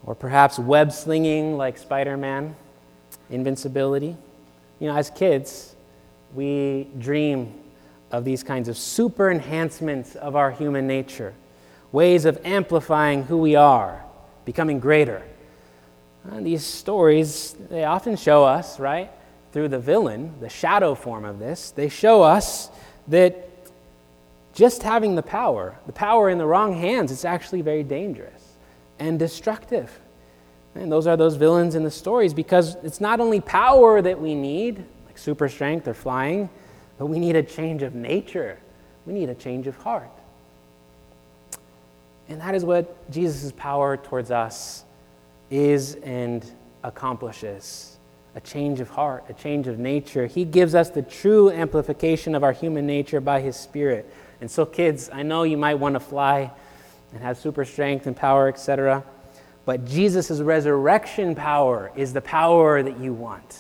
or 0.06 0.16
perhaps 0.16 0.60
web 0.60 0.92
slinging 0.92 1.58
like 1.58 1.78
Spider 1.78 2.18
Man, 2.18 2.56
invincibility. 3.30 4.16
You 4.80 4.88
know, 4.88 4.96
as 4.96 5.10
kids, 5.10 5.76
we 6.34 6.88
dream 6.98 7.54
of 8.12 8.26
these 8.26 8.44
kinds 8.44 8.68
of 8.68 8.78
super 8.78 9.32
enhancements 9.32 10.16
of 10.16 10.36
our 10.36 10.52
human 10.52 10.88
nature, 10.88 11.34
ways 11.92 12.26
of 12.26 12.40
amplifying 12.46 13.24
who 13.24 13.38
we 13.38 13.56
are, 13.56 14.04
becoming 14.46 14.80
greater. 14.80 15.24
And 16.26 16.46
these 16.46 16.66
stories, 16.66 17.56
they 17.70 17.84
often 17.84 18.16
show 18.16 18.44
us, 18.44 18.80
right, 18.80 19.10
through 19.52 19.70
the 19.70 19.80
villain, 19.80 20.34
the 20.42 20.50
shadow 20.50 20.96
form 20.96 21.26
of 21.26 21.40
this, 21.40 21.72
they 21.72 21.90
show 21.90 22.24
us 22.24 22.70
that 23.08 23.50
just 24.54 24.84
having 24.84 25.16
the 25.16 25.24
power, 25.24 25.76
the 25.86 25.94
power 25.94 26.30
in 26.30 26.38
the 26.38 26.46
wrong 26.46 26.74
hands, 26.76 27.12
it's 27.12 27.26
actually 27.26 27.62
very 27.62 27.84
dangerous 27.84 28.43
and 29.04 29.20
destructive. 29.20 30.00
And 30.76 30.90
those 30.92 31.08
are 31.08 31.18
those 31.18 31.36
villains 31.36 31.76
in 31.76 31.84
the 31.84 31.92
stories 31.92 32.34
because 32.34 32.76
it's 32.84 33.02
not 33.02 33.20
only 33.20 33.42
power 33.42 34.02
that 34.02 34.20
we 34.20 34.34
need, 34.34 34.84
like 35.06 35.18
super 35.18 35.50
strength 35.50 35.88
or 35.88 35.94
flying, 35.94 36.50
but 36.98 37.08
we 37.08 37.20
need 37.20 37.36
a 37.36 37.44
change 37.44 37.84
of 37.84 37.94
nature. 37.94 38.58
We 39.06 39.14
need 39.14 39.30
a 39.30 39.36
change 39.36 39.68
of 39.68 39.76
heart. 39.76 40.10
And 42.30 42.40
that 42.40 42.56
is 42.56 42.64
what 42.64 43.12
Jesus' 43.12 43.52
power 43.52 43.98
towards 43.98 44.32
us 44.32 44.86
is 45.52 45.96
and 45.96 46.50
accomplishes 46.84 47.98
a 48.36 48.42
change 48.42 48.80
of 48.80 48.90
heart, 48.90 49.26
a 49.28 49.34
change 49.34 49.68
of 49.68 49.78
nature. 49.80 50.28
He 50.28 50.46
gives 50.46 50.76
us 50.76 50.90
the 50.90 51.02
true 51.02 51.52
amplification 51.52 52.36
of 52.36 52.44
our 52.44 52.54
human 52.54 52.88
nature 52.88 53.20
by 53.20 53.42
His 53.42 53.58
Spirit. 53.58 54.12
And 54.40 54.50
so, 54.50 54.66
kids, 54.66 55.10
I 55.12 55.24
know 55.24 55.44
you 55.44 55.58
might 55.58 55.76
want 55.76 55.96
to 55.96 56.00
fly 56.00 56.52
and 57.14 57.22
have 57.24 57.38
super 57.38 57.66
strength 57.66 58.08
and 58.08 58.16
power, 58.16 58.48
etc. 58.48 59.04
But 59.66 59.86
Jesus' 59.86 60.40
resurrection 60.40 61.36
power 61.36 61.92
is 61.96 62.14
the 62.14 62.22
power 62.22 62.84
that 62.84 63.00
you 63.00 63.14
want. 63.14 63.58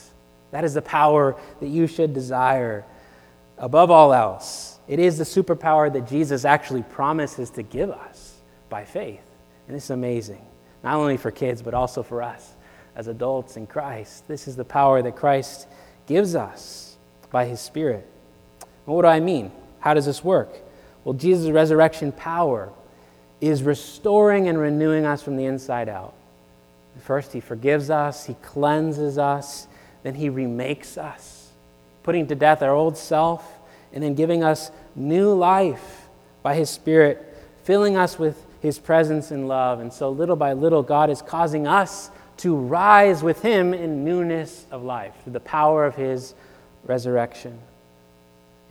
That 0.51 0.63
is 0.63 0.73
the 0.73 0.81
power 0.81 1.35
that 1.59 1.67
you 1.67 1.87
should 1.87 2.13
desire 2.13 2.83
above 3.57 3.89
all 3.89 4.13
else. 4.13 4.77
It 4.87 4.99
is 4.99 5.17
the 5.17 5.23
superpower 5.23 5.91
that 5.93 6.07
Jesus 6.07 6.45
actually 6.45 6.83
promises 6.83 7.49
to 7.51 7.63
give 7.63 7.89
us 7.89 8.35
by 8.69 8.85
faith. 8.85 9.23
And 9.67 9.77
it's 9.77 9.89
amazing, 9.89 10.45
not 10.83 10.95
only 10.95 11.17
for 11.17 11.31
kids, 11.31 11.61
but 11.61 11.73
also 11.73 12.03
for 12.03 12.21
us 12.21 12.53
as 12.95 13.07
adults 13.07 13.57
in 13.57 13.65
Christ. 13.65 14.27
This 14.27 14.47
is 14.47 14.55
the 14.55 14.65
power 14.65 15.01
that 15.01 15.15
Christ 15.15 15.67
gives 16.05 16.35
us 16.35 16.97
by 17.31 17.45
his 17.45 17.59
Spirit. 17.59 18.07
what 18.85 19.01
do 19.01 19.07
I 19.07 19.19
mean? 19.19 19.51
How 19.79 19.93
does 19.93 20.05
this 20.05 20.23
work? 20.23 20.53
Well, 21.03 21.13
Jesus' 21.13 21.49
resurrection 21.49 22.11
power 22.11 22.71
is 23.49 23.63
restoring 23.63 24.47
and 24.47 24.57
renewing 24.57 25.05
us 25.05 25.21
from 25.21 25.35
the 25.35 25.45
inside 25.45 25.89
out. 25.89 26.13
First, 27.01 27.33
He 27.33 27.39
forgives 27.39 27.89
us, 27.89 28.25
He 28.25 28.35
cleanses 28.35 29.17
us, 29.17 29.67
then 30.03 30.15
He 30.15 30.29
remakes 30.29 30.97
us, 30.97 31.51
putting 32.03 32.27
to 32.27 32.35
death 32.35 32.61
our 32.61 32.73
old 32.73 32.97
self, 32.97 33.59
and 33.91 34.03
then 34.03 34.15
giving 34.15 34.43
us 34.43 34.71
new 34.95 35.33
life 35.33 36.07
by 36.41 36.55
His 36.55 36.69
Spirit, 36.69 37.35
filling 37.63 37.97
us 37.97 38.17
with 38.17 38.41
His 38.61 38.79
presence 38.79 39.31
and 39.31 39.47
love. 39.47 39.79
And 39.79 39.91
so, 39.91 40.09
little 40.09 40.35
by 40.35 40.53
little, 40.53 40.83
God 40.83 41.09
is 41.09 41.21
causing 41.21 41.67
us 41.67 42.11
to 42.37 42.55
rise 42.55 43.23
with 43.23 43.41
Him 43.41 43.73
in 43.73 44.05
newness 44.05 44.65
of 44.71 44.83
life 44.83 45.13
through 45.23 45.33
the 45.33 45.39
power 45.39 45.85
of 45.85 45.95
His 45.95 46.33
resurrection. 46.85 47.59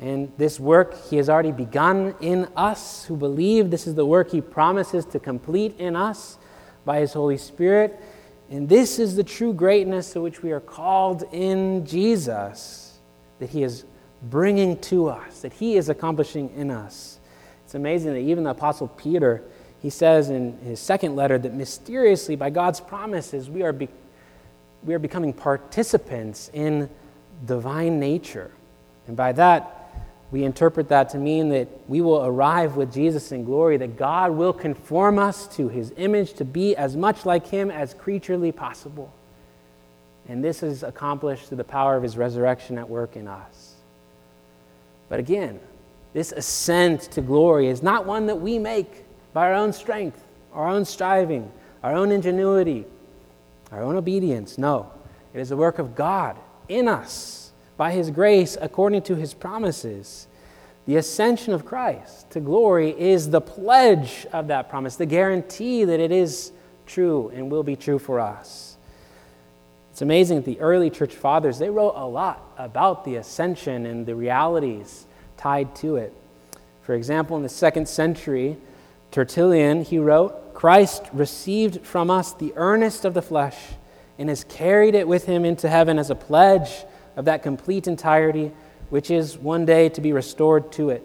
And 0.02 0.32
this 0.36 0.58
work 0.58 0.96
he 1.08 1.16
has 1.18 1.30
already 1.30 1.52
begun 1.52 2.16
in 2.20 2.48
us 2.56 3.04
who 3.04 3.16
believe. 3.16 3.70
This 3.70 3.86
is 3.86 3.94
the 3.94 4.04
work 4.04 4.32
he 4.32 4.40
promises 4.40 5.04
to 5.06 5.20
complete 5.20 5.78
in 5.78 5.94
us 5.94 6.38
by 6.84 6.98
his 6.98 7.12
Holy 7.12 7.38
Spirit. 7.38 8.02
And 8.50 8.68
this 8.68 8.98
is 8.98 9.14
the 9.14 9.22
true 9.22 9.54
greatness 9.54 10.12
to 10.14 10.20
which 10.20 10.42
we 10.42 10.50
are 10.50 10.58
called 10.58 11.22
in 11.30 11.86
Jesus, 11.86 12.98
that 13.38 13.50
he 13.50 13.62
is 13.62 13.84
bringing 14.24 14.76
to 14.80 15.06
us, 15.06 15.42
that 15.42 15.52
he 15.52 15.76
is 15.76 15.88
accomplishing 15.88 16.50
in 16.56 16.72
us. 16.72 17.20
It's 17.64 17.76
amazing 17.76 18.14
that 18.14 18.18
even 18.18 18.42
the 18.42 18.50
Apostle 18.50 18.88
Peter, 18.88 19.44
he 19.80 19.88
says 19.88 20.30
in 20.30 20.58
his 20.58 20.80
second 20.80 21.14
letter 21.14 21.38
that 21.38 21.54
mysteriously, 21.54 22.34
by 22.34 22.50
God's 22.50 22.80
promises, 22.80 23.48
we 23.48 23.62
are, 23.62 23.72
be- 23.72 23.88
we 24.82 24.94
are 24.94 24.98
becoming 24.98 25.32
participants 25.32 26.50
in 26.52 26.90
divine 27.46 28.00
nature. 28.00 28.50
And 29.06 29.16
by 29.16 29.30
that, 29.32 29.78
we 30.32 30.44
interpret 30.44 30.88
that 30.88 31.10
to 31.10 31.18
mean 31.18 31.50
that 31.50 31.68
we 31.88 32.00
will 32.00 32.24
arrive 32.24 32.74
with 32.74 32.92
Jesus 32.92 33.32
in 33.32 33.44
glory, 33.44 33.76
that 33.76 33.98
God 33.98 34.32
will 34.32 34.54
conform 34.54 35.18
us 35.18 35.46
to 35.56 35.68
his 35.68 35.92
image 35.98 36.32
to 36.34 36.44
be 36.44 36.74
as 36.74 36.96
much 36.96 37.26
like 37.26 37.46
him 37.46 37.70
as 37.70 37.92
creaturely 37.92 38.50
possible. 38.50 39.12
And 40.26 40.42
this 40.42 40.62
is 40.62 40.82
accomplished 40.82 41.48
through 41.48 41.58
the 41.58 41.64
power 41.64 41.96
of 41.96 42.02
his 42.02 42.16
resurrection 42.16 42.78
at 42.78 42.88
work 42.88 43.14
in 43.14 43.28
us. 43.28 43.74
But 45.10 45.20
again, 45.20 45.60
this 46.14 46.32
ascent 46.32 47.02
to 47.12 47.20
glory 47.20 47.66
is 47.68 47.82
not 47.82 48.06
one 48.06 48.24
that 48.26 48.36
we 48.36 48.58
make 48.58 49.04
by 49.34 49.48
our 49.48 49.54
own 49.54 49.74
strength, 49.74 50.24
our 50.54 50.66
own 50.66 50.86
striving, 50.86 51.52
our 51.82 51.94
own 51.94 52.10
ingenuity, 52.10 52.86
our 53.70 53.82
own 53.82 53.96
obedience. 53.96 54.56
No, 54.56 54.90
it 55.34 55.40
is 55.40 55.50
the 55.50 55.56
work 55.58 55.78
of 55.78 55.94
God 55.94 56.38
in 56.70 56.88
us 56.88 57.41
by 57.76 57.92
his 57.92 58.10
grace 58.10 58.56
according 58.60 59.02
to 59.02 59.14
his 59.14 59.34
promises. 59.34 60.26
The 60.86 60.96
ascension 60.96 61.52
of 61.52 61.64
Christ 61.64 62.30
to 62.30 62.40
glory 62.40 62.90
is 62.98 63.30
the 63.30 63.40
pledge 63.40 64.26
of 64.32 64.48
that 64.48 64.68
promise, 64.68 64.96
the 64.96 65.06
guarantee 65.06 65.84
that 65.84 66.00
it 66.00 66.10
is 66.10 66.52
true 66.86 67.30
and 67.34 67.50
will 67.50 67.62
be 67.62 67.76
true 67.76 67.98
for 67.98 68.18
us. 68.18 68.76
It's 69.92 70.02
amazing 70.02 70.38
that 70.38 70.46
the 70.46 70.58
early 70.58 70.90
church 70.90 71.14
fathers, 71.14 71.58
they 71.58 71.70
wrote 71.70 71.94
a 71.96 72.06
lot 72.06 72.42
about 72.58 73.04
the 73.04 73.16
ascension 73.16 73.86
and 73.86 74.06
the 74.06 74.14
realities 74.14 75.06
tied 75.36 75.74
to 75.76 75.96
it. 75.96 76.14
For 76.82 76.94
example, 76.94 77.36
in 77.36 77.42
the 77.42 77.48
second 77.48 77.88
century, 77.88 78.56
Tertullian, 79.10 79.84
he 79.84 79.98
wrote, 79.98 80.54
Christ 80.54 81.04
received 81.12 81.86
from 81.86 82.10
us 82.10 82.32
the 82.32 82.52
earnest 82.56 83.04
of 83.04 83.14
the 83.14 83.22
flesh 83.22 83.58
and 84.18 84.28
has 84.28 84.44
carried 84.44 84.94
it 84.94 85.06
with 85.06 85.26
him 85.26 85.44
into 85.44 85.68
heaven 85.68 85.98
as 85.98 86.10
a 86.10 86.14
pledge 86.14 86.84
of 87.16 87.24
that 87.26 87.42
complete 87.42 87.86
entirety 87.86 88.52
which 88.90 89.10
is 89.10 89.38
one 89.38 89.64
day 89.64 89.88
to 89.88 90.02
be 90.02 90.12
restored 90.12 90.70
to 90.72 90.90
it. 90.90 91.02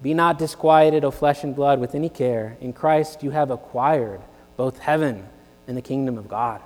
Be 0.00 0.14
not 0.14 0.38
disquieted, 0.38 1.04
O 1.04 1.10
flesh 1.10 1.42
and 1.42 1.56
blood, 1.56 1.80
with 1.80 1.96
any 1.96 2.08
care. 2.08 2.56
In 2.60 2.72
Christ 2.72 3.24
you 3.24 3.32
have 3.32 3.50
acquired 3.50 4.20
both 4.56 4.78
heaven 4.78 5.26
and 5.66 5.76
the 5.76 5.82
kingdom 5.82 6.16
of 6.16 6.28
God. 6.28 6.60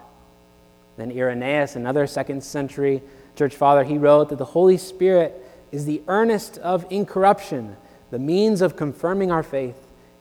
Then 0.96 1.10
Irenaeus, 1.10 1.76
another 1.76 2.06
second 2.06 2.44
century 2.44 3.02
church 3.36 3.56
father, 3.56 3.84
he 3.84 3.98
wrote 3.98 4.28
that 4.28 4.38
the 4.38 4.44
Holy 4.44 4.76
Spirit 4.76 5.34
is 5.72 5.86
the 5.86 6.02
earnest 6.08 6.58
of 6.58 6.86
incorruption, 6.90 7.76
the 8.10 8.18
means 8.18 8.60
of 8.60 8.76
confirming 8.76 9.32
our 9.32 9.42
faith, 9.42 9.78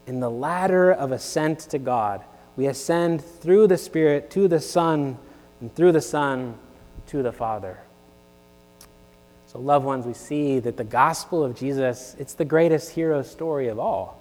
in 0.08 0.20
the 0.20 0.32
ladder 0.32 0.92
of 0.92 1.12
ascent 1.12 1.60
to 1.60 1.78
God. 1.78 2.22
We 2.56 2.68
ascend 2.68 3.24
through 3.24 3.68
the 3.68 3.78
Spirit 3.78 4.30
to 4.32 4.48
the 4.48 4.60
Son, 4.60 5.18
and 5.60 5.74
through 5.76 5.92
the 5.92 6.02
Son 6.02 6.58
to 7.08 7.22
the 7.22 7.32
Father. 7.32 7.80
So, 9.54 9.60
loved 9.60 9.86
ones, 9.86 10.08
we 10.08 10.14
see 10.14 10.60
that 10.60 10.78
the 10.78 10.84
gospel 10.84 11.44
of 11.44 11.56
Jesus, 11.56 12.16
it's 12.18 12.34
the 12.34 12.44
greatest 12.44 12.90
hero 12.90 13.22
story 13.22 13.68
of 13.68 13.78
all. 13.78 14.20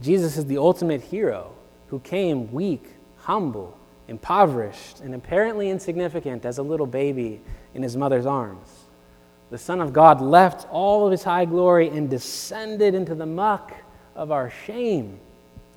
Jesus 0.00 0.38
is 0.38 0.46
the 0.46 0.56
ultimate 0.56 1.02
hero 1.02 1.52
who 1.88 2.00
came 2.00 2.50
weak, 2.50 2.86
humble, 3.18 3.76
impoverished, 4.08 5.00
and 5.00 5.14
apparently 5.14 5.68
insignificant 5.68 6.46
as 6.46 6.56
a 6.56 6.62
little 6.62 6.86
baby 6.86 7.42
in 7.74 7.82
his 7.82 7.98
mother's 7.98 8.24
arms. 8.24 8.66
The 9.50 9.58
Son 9.58 9.82
of 9.82 9.92
God 9.92 10.22
left 10.22 10.66
all 10.70 11.04
of 11.04 11.12
his 11.12 11.22
high 11.22 11.44
glory 11.44 11.90
and 11.90 12.08
descended 12.08 12.94
into 12.94 13.14
the 13.14 13.26
muck 13.26 13.74
of 14.14 14.32
our 14.32 14.50
shame, 14.64 15.20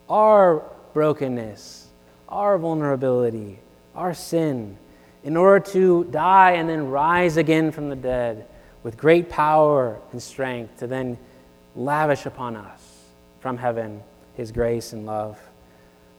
our 0.10 0.64
brokenness, 0.94 1.88
our 2.30 2.58
vulnerability, 2.58 3.60
our 3.94 4.14
sin, 4.14 4.78
in 5.26 5.36
order 5.36 5.60
to 5.72 6.06
die 6.06 6.52
and 6.52 6.70
then 6.70 6.88
rise 6.88 7.36
again 7.36 7.74
from 7.74 7.90
the 7.90 7.96
dead 7.96 8.48
with 8.84 8.98
great 8.98 9.30
power 9.30 10.00
and 10.12 10.22
strength 10.22 10.78
to 10.80 10.88
then 10.88 11.18
lavish 11.76 12.26
upon 12.26 12.56
us 12.56 12.82
from 13.40 13.58
heaven 13.58 14.02
his 14.36 14.52
grace 14.52 14.94
and 14.94 15.06
love. 15.06 15.40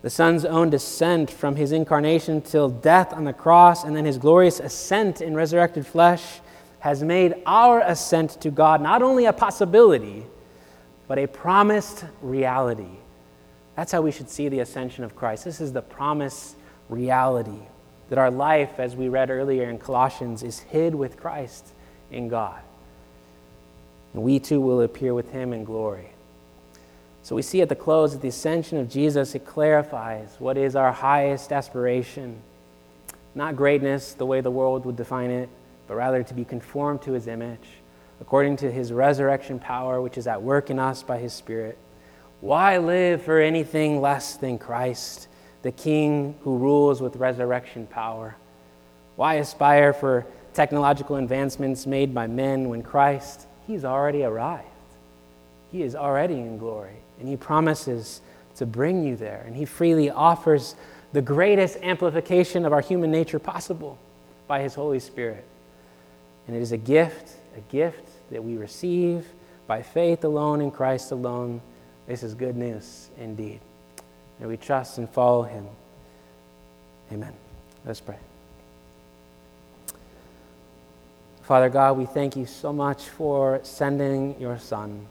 The 0.02 0.10
Son's 0.10 0.44
own 0.44 0.70
descent 0.70 1.30
from 1.30 1.56
his 1.56 1.72
incarnation 1.72 2.40
till 2.40 2.68
death 2.68 3.12
on 3.12 3.24
the 3.24 3.32
cross 3.32 3.84
and 3.84 3.94
then 3.94 4.04
his 4.04 4.18
glorious 4.18 4.60
ascent 4.60 5.20
in 5.20 5.34
resurrected 5.34 5.86
flesh 5.86 6.40
has 6.80 7.02
made 7.02 7.34
our 7.44 7.80
ascent 7.80 8.40
to 8.40 8.50
God 8.50 8.80
not 8.80 9.02
only 9.02 9.26
a 9.26 9.32
possibility, 9.32 10.24
but 11.06 11.18
a 11.18 11.26
promised 11.26 12.04
reality. 12.22 12.96
That's 13.76 13.92
how 13.92 14.00
we 14.00 14.12
should 14.12 14.30
see 14.30 14.48
the 14.48 14.60
ascension 14.60 15.04
of 15.04 15.14
Christ. 15.14 15.44
This 15.44 15.60
is 15.60 15.72
the 15.72 15.82
promised 15.82 16.56
reality 16.88 17.60
that 18.08 18.18
our 18.18 18.30
life, 18.30 18.78
as 18.78 18.96
we 18.96 19.08
read 19.08 19.30
earlier 19.30 19.68
in 19.68 19.78
Colossians, 19.78 20.42
is 20.42 20.58
hid 20.58 20.94
with 20.94 21.18
Christ 21.18 21.72
in 22.10 22.28
God. 22.28 22.60
And 24.14 24.22
we 24.22 24.38
too 24.38 24.60
will 24.60 24.80
appear 24.82 25.14
with 25.14 25.30
him 25.30 25.52
in 25.52 25.64
glory. 25.64 26.10
So 27.22 27.36
we 27.36 27.42
see 27.42 27.60
at 27.60 27.68
the 27.68 27.76
close 27.76 28.14
of 28.14 28.22
the 28.22 28.28
ascension 28.28 28.78
of 28.78 28.88
Jesus, 28.88 29.34
it 29.34 29.44
clarifies 29.44 30.34
what 30.38 30.56
is 30.56 30.74
our 30.74 30.90
highest 30.90 31.52
aspiration. 31.52 32.40
Not 33.34 33.56
greatness, 33.56 34.14
the 34.14 34.26
way 34.26 34.40
the 34.40 34.50
world 34.50 34.84
would 34.84 34.96
define 34.96 35.30
it, 35.30 35.48
but 35.86 35.94
rather 35.94 36.22
to 36.22 36.34
be 36.34 36.44
conformed 36.44 37.02
to 37.02 37.12
his 37.12 37.26
image, 37.26 37.68
according 38.20 38.56
to 38.58 38.70
his 38.72 38.92
resurrection 38.92 39.58
power, 39.58 40.00
which 40.00 40.18
is 40.18 40.26
at 40.26 40.42
work 40.42 40.70
in 40.70 40.78
us 40.78 41.02
by 41.02 41.18
his 41.18 41.32
Spirit. 41.32 41.78
Why 42.40 42.78
live 42.78 43.22
for 43.22 43.38
anything 43.38 44.00
less 44.00 44.36
than 44.36 44.58
Christ, 44.58 45.28
the 45.62 45.72
King 45.72 46.36
who 46.42 46.56
rules 46.56 47.02
with 47.02 47.16
resurrection 47.16 47.86
power? 47.86 48.34
Why 49.16 49.34
aspire 49.34 49.92
for 49.92 50.26
technological 50.54 51.16
advancements 51.16 51.86
made 51.86 52.14
by 52.14 52.26
men 52.26 52.68
when 52.68 52.82
Christ, 52.82 53.46
he's 53.66 53.84
already 53.84 54.24
arrived? 54.24 54.66
He 55.70 55.82
is 55.82 55.94
already 55.94 56.34
in 56.34 56.58
glory, 56.58 56.96
and 57.18 57.28
he 57.28 57.36
promises 57.36 58.20
to 58.56 58.66
bring 58.66 59.04
you 59.04 59.16
there, 59.16 59.42
and 59.46 59.54
he 59.54 59.64
freely 59.64 60.10
offers 60.10 60.74
the 61.12 61.22
greatest 61.22 61.78
amplification 61.82 62.64
of 62.64 62.72
our 62.72 62.80
human 62.80 63.10
nature 63.10 63.38
possible 63.38 63.98
by 64.46 64.60
his 64.60 64.74
Holy 64.74 65.00
Spirit. 65.00 65.44
And 66.46 66.56
it 66.56 66.60
is 66.60 66.72
a 66.72 66.76
gift, 66.76 67.36
a 67.56 67.60
gift 67.72 68.08
that 68.30 68.42
we 68.42 68.56
receive 68.56 69.26
by 69.66 69.82
faith 69.82 70.24
alone 70.24 70.60
in 70.60 70.70
Christ 70.70 71.12
alone. 71.12 71.60
This 72.06 72.22
is 72.22 72.34
good 72.34 72.56
news 72.56 73.08
indeed. 73.18 73.60
And 74.40 74.48
we 74.48 74.56
trust 74.56 74.98
and 74.98 75.08
follow 75.08 75.42
him. 75.42 75.66
Amen. 77.12 77.32
Let's 77.84 78.00
pray. 78.00 78.18
Father 81.50 81.68
God, 81.68 81.98
we 81.98 82.06
thank 82.06 82.36
you 82.36 82.46
so 82.46 82.72
much 82.72 83.08
for 83.08 83.58
sending 83.64 84.40
your 84.40 84.56
Son 84.56 85.04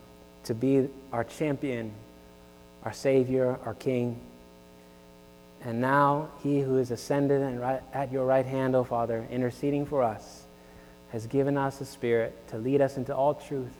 to 0.45 0.53
be 0.53 0.87
our 1.11 1.25
champion, 1.25 1.91
our 2.85 2.93
Savior, 2.93 3.59
our 3.65 3.73
King. 3.73 4.17
And 5.65 5.81
now, 5.81 6.29
He 6.41 6.61
who 6.61 6.77
is 6.77 6.91
ascended 6.91 7.41
and 7.41 7.59
right 7.59 7.81
at 7.91 8.13
your 8.13 8.25
right 8.25 8.45
hand, 8.45 8.73
O 8.73 8.85
Father, 8.85 9.27
interceding 9.29 9.85
for 9.85 10.01
us 10.01 10.43
has 11.11 11.27
given 11.27 11.57
us 11.57 11.81
a 11.81 11.85
spirit 11.85 12.33
to 12.51 12.57
lead 12.57 12.79
us 12.79 12.95
into 12.95 13.13
all 13.13 13.33
truth. 13.33 13.75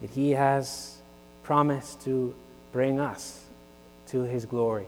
That 0.00 0.08
he 0.08 0.30
has 0.30 0.96
promised 1.42 2.00
to 2.04 2.34
bring 2.72 3.00
us 3.00 3.44
to 4.06 4.22
his 4.22 4.46
glory. 4.46 4.86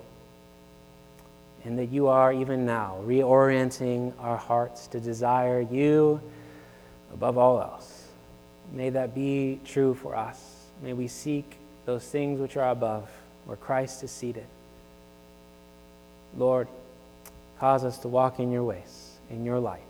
And 1.64 1.78
that 1.78 1.90
you 1.90 2.08
are 2.08 2.32
even 2.32 2.64
now 2.64 2.98
reorienting 3.04 4.12
our 4.18 4.36
hearts 4.36 4.86
to 4.88 5.00
desire 5.00 5.60
you 5.60 6.20
above 7.12 7.36
all 7.36 7.60
else. 7.60 8.08
May 8.72 8.90
that 8.90 9.14
be 9.14 9.60
true 9.64 9.94
for 9.94 10.16
us. 10.16 10.66
May 10.82 10.92
we 10.92 11.08
seek 11.08 11.56
those 11.84 12.04
things 12.04 12.40
which 12.40 12.56
are 12.56 12.70
above, 12.70 13.10
where 13.44 13.56
Christ 13.56 14.02
is 14.02 14.10
seated. 14.10 14.46
Lord, 16.36 16.68
cause 17.58 17.84
us 17.84 17.98
to 17.98 18.08
walk 18.08 18.38
in 18.38 18.50
your 18.50 18.64
ways, 18.64 19.18
in 19.30 19.44
your 19.44 19.58
light 19.58 19.82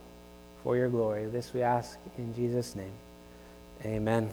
for 0.63 0.75
your 0.75 0.89
glory. 0.89 1.25
This 1.25 1.53
we 1.53 1.61
ask 1.61 1.97
in 2.17 2.33
Jesus' 2.35 2.75
name. 2.75 2.91
Amen. 3.85 4.31